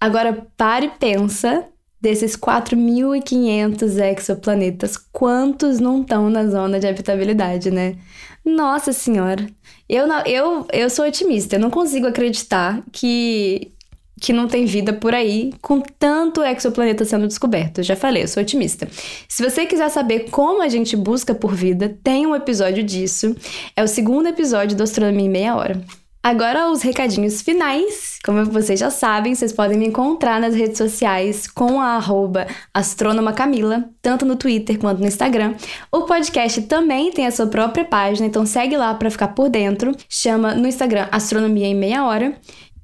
Agora, 0.00 0.46
pare 0.56 0.86
e 0.86 0.90
pensa 0.90 1.64
desses 2.00 2.36
4.500 2.36 4.18
exoplanetas, 4.18 4.96
quantos 4.96 5.80
não 5.80 6.02
estão 6.02 6.30
na 6.30 6.46
zona 6.46 6.78
de 6.78 6.86
habitabilidade, 6.86 7.70
né? 7.70 7.96
Nossa 8.44 8.92
Senhora! 8.92 9.46
Eu, 9.88 10.06
não, 10.06 10.24
eu, 10.24 10.66
eu 10.72 10.90
sou 10.90 11.06
otimista, 11.06 11.56
eu 11.56 11.60
não 11.60 11.70
consigo 11.70 12.06
acreditar 12.06 12.82
que 12.92 13.72
que 14.20 14.32
não 14.32 14.48
tem 14.48 14.64
vida 14.64 14.92
por 14.92 15.14
aí 15.14 15.52
com 15.60 15.80
tanto 15.80 16.42
exoplaneta 16.42 17.04
sendo 17.04 17.26
descoberto. 17.26 17.82
já 17.82 17.96
falei, 17.96 18.22
eu 18.22 18.28
sou 18.28 18.42
otimista. 18.42 18.88
Se 19.28 19.42
você 19.42 19.66
quiser 19.66 19.88
saber 19.90 20.30
como 20.30 20.62
a 20.62 20.68
gente 20.68 20.96
busca 20.96 21.34
por 21.34 21.54
vida, 21.54 21.96
tem 22.02 22.26
um 22.26 22.34
episódio 22.34 22.82
disso. 22.82 23.36
É 23.74 23.82
o 23.82 23.88
segundo 23.88 24.28
episódio 24.28 24.76
do 24.76 24.82
Astronomia 24.82 25.26
em 25.26 25.30
Meia 25.30 25.54
Hora. 25.54 25.80
Agora 26.26 26.72
os 26.72 26.82
recadinhos 26.82 27.40
finais. 27.40 28.18
Como 28.24 28.44
vocês 28.46 28.80
já 28.80 28.90
sabem, 28.90 29.32
vocês 29.32 29.52
podem 29.52 29.78
me 29.78 29.86
encontrar 29.86 30.40
nas 30.40 30.56
redes 30.56 30.76
sociais 30.76 31.46
com 31.46 31.80
a 31.80 31.90
arroba 31.90 32.48
Camila, 33.36 33.88
tanto 34.02 34.26
no 34.26 34.34
Twitter 34.34 34.76
quanto 34.76 35.00
no 35.00 35.06
Instagram. 35.06 35.54
O 35.92 36.00
podcast 36.00 36.62
também 36.62 37.12
tem 37.12 37.28
a 37.28 37.30
sua 37.30 37.46
própria 37.46 37.84
página, 37.84 38.26
então 38.26 38.44
segue 38.44 38.76
lá 38.76 38.92
para 38.94 39.08
ficar 39.08 39.28
por 39.28 39.48
dentro. 39.48 39.92
Chama 40.08 40.52
no 40.56 40.66
Instagram 40.66 41.06
Astronomia 41.12 41.68
em 41.68 41.76
Meia 41.76 42.04
Hora, 42.04 42.36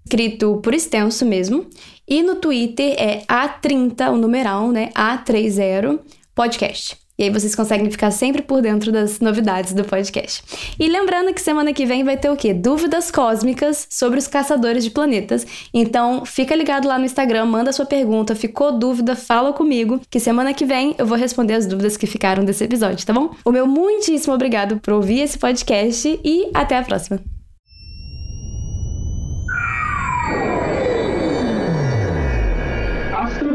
escrito 0.04 0.60
por 0.62 0.74
extenso 0.74 1.24
mesmo. 1.24 1.66
E 2.06 2.22
no 2.22 2.36
Twitter 2.36 2.94
é 2.98 3.22
A30, 3.26 4.12
o 4.12 4.16
numeral, 4.16 4.70
né? 4.70 4.90
A30 4.94 6.00
podcast. 6.34 7.02
E 7.18 7.24
aí 7.24 7.30
vocês 7.30 7.54
conseguem 7.54 7.90
ficar 7.90 8.10
sempre 8.10 8.42
por 8.42 8.62
dentro 8.62 8.90
das 8.90 9.20
novidades 9.20 9.74
do 9.74 9.84
podcast. 9.84 10.42
E 10.80 10.88
lembrando 10.88 11.32
que 11.32 11.40
semana 11.40 11.72
que 11.72 11.84
vem 11.84 12.02
vai 12.02 12.16
ter 12.16 12.30
o 12.30 12.36
quê? 12.36 12.54
Dúvidas 12.54 13.10
cósmicas 13.10 13.86
sobre 13.90 14.18
os 14.18 14.26
caçadores 14.26 14.82
de 14.82 14.90
planetas. 14.90 15.46
Então, 15.74 16.24
fica 16.24 16.54
ligado 16.56 16.88
lá 16.88 16.98
no 16.98 17.04
Instagram, 17.04 17.44
manda 17.44 17.72
sua 17.72 17.84
pergunta, 17.84 18.34
ficou 18.34 18.78
dúvida, 18.78 19.14
fala 19.14 19.52
comigo, 19.52 20.00
que 20.10 20.18
semana 20.18 20.54
que 20.54 20.64
vem 20.64 20.94
eu 20.98 21.06
vou 21.06 21.18
responder 21.18 21.54
as 21.54 21.66
dúvidas 21.66 21.96
que 21.96 22.06
ficaram 22.06 22.44
desse 22.44 22.64
episódio, 22.64 23.06
tá 23.06 23.12
bom? 23.12 23.30
O 23.44 23.52
meu 23.52 23.66
muitíssimo 23.66 24.34
obrigado 24.34 24.80
por 24.80 24.94
ouvir 24.94 25.20
esse 25.20 25.38
podcast 25.38 26.18
e 26.24 26.50
até 26.54 26.76
a 26.78 26.82
próxima. 26.82 27.41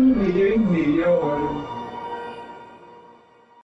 Astronomia 0.07 0.55
em 0.55 0.59
meia 0.59 1.09
hora. 1.09 1.56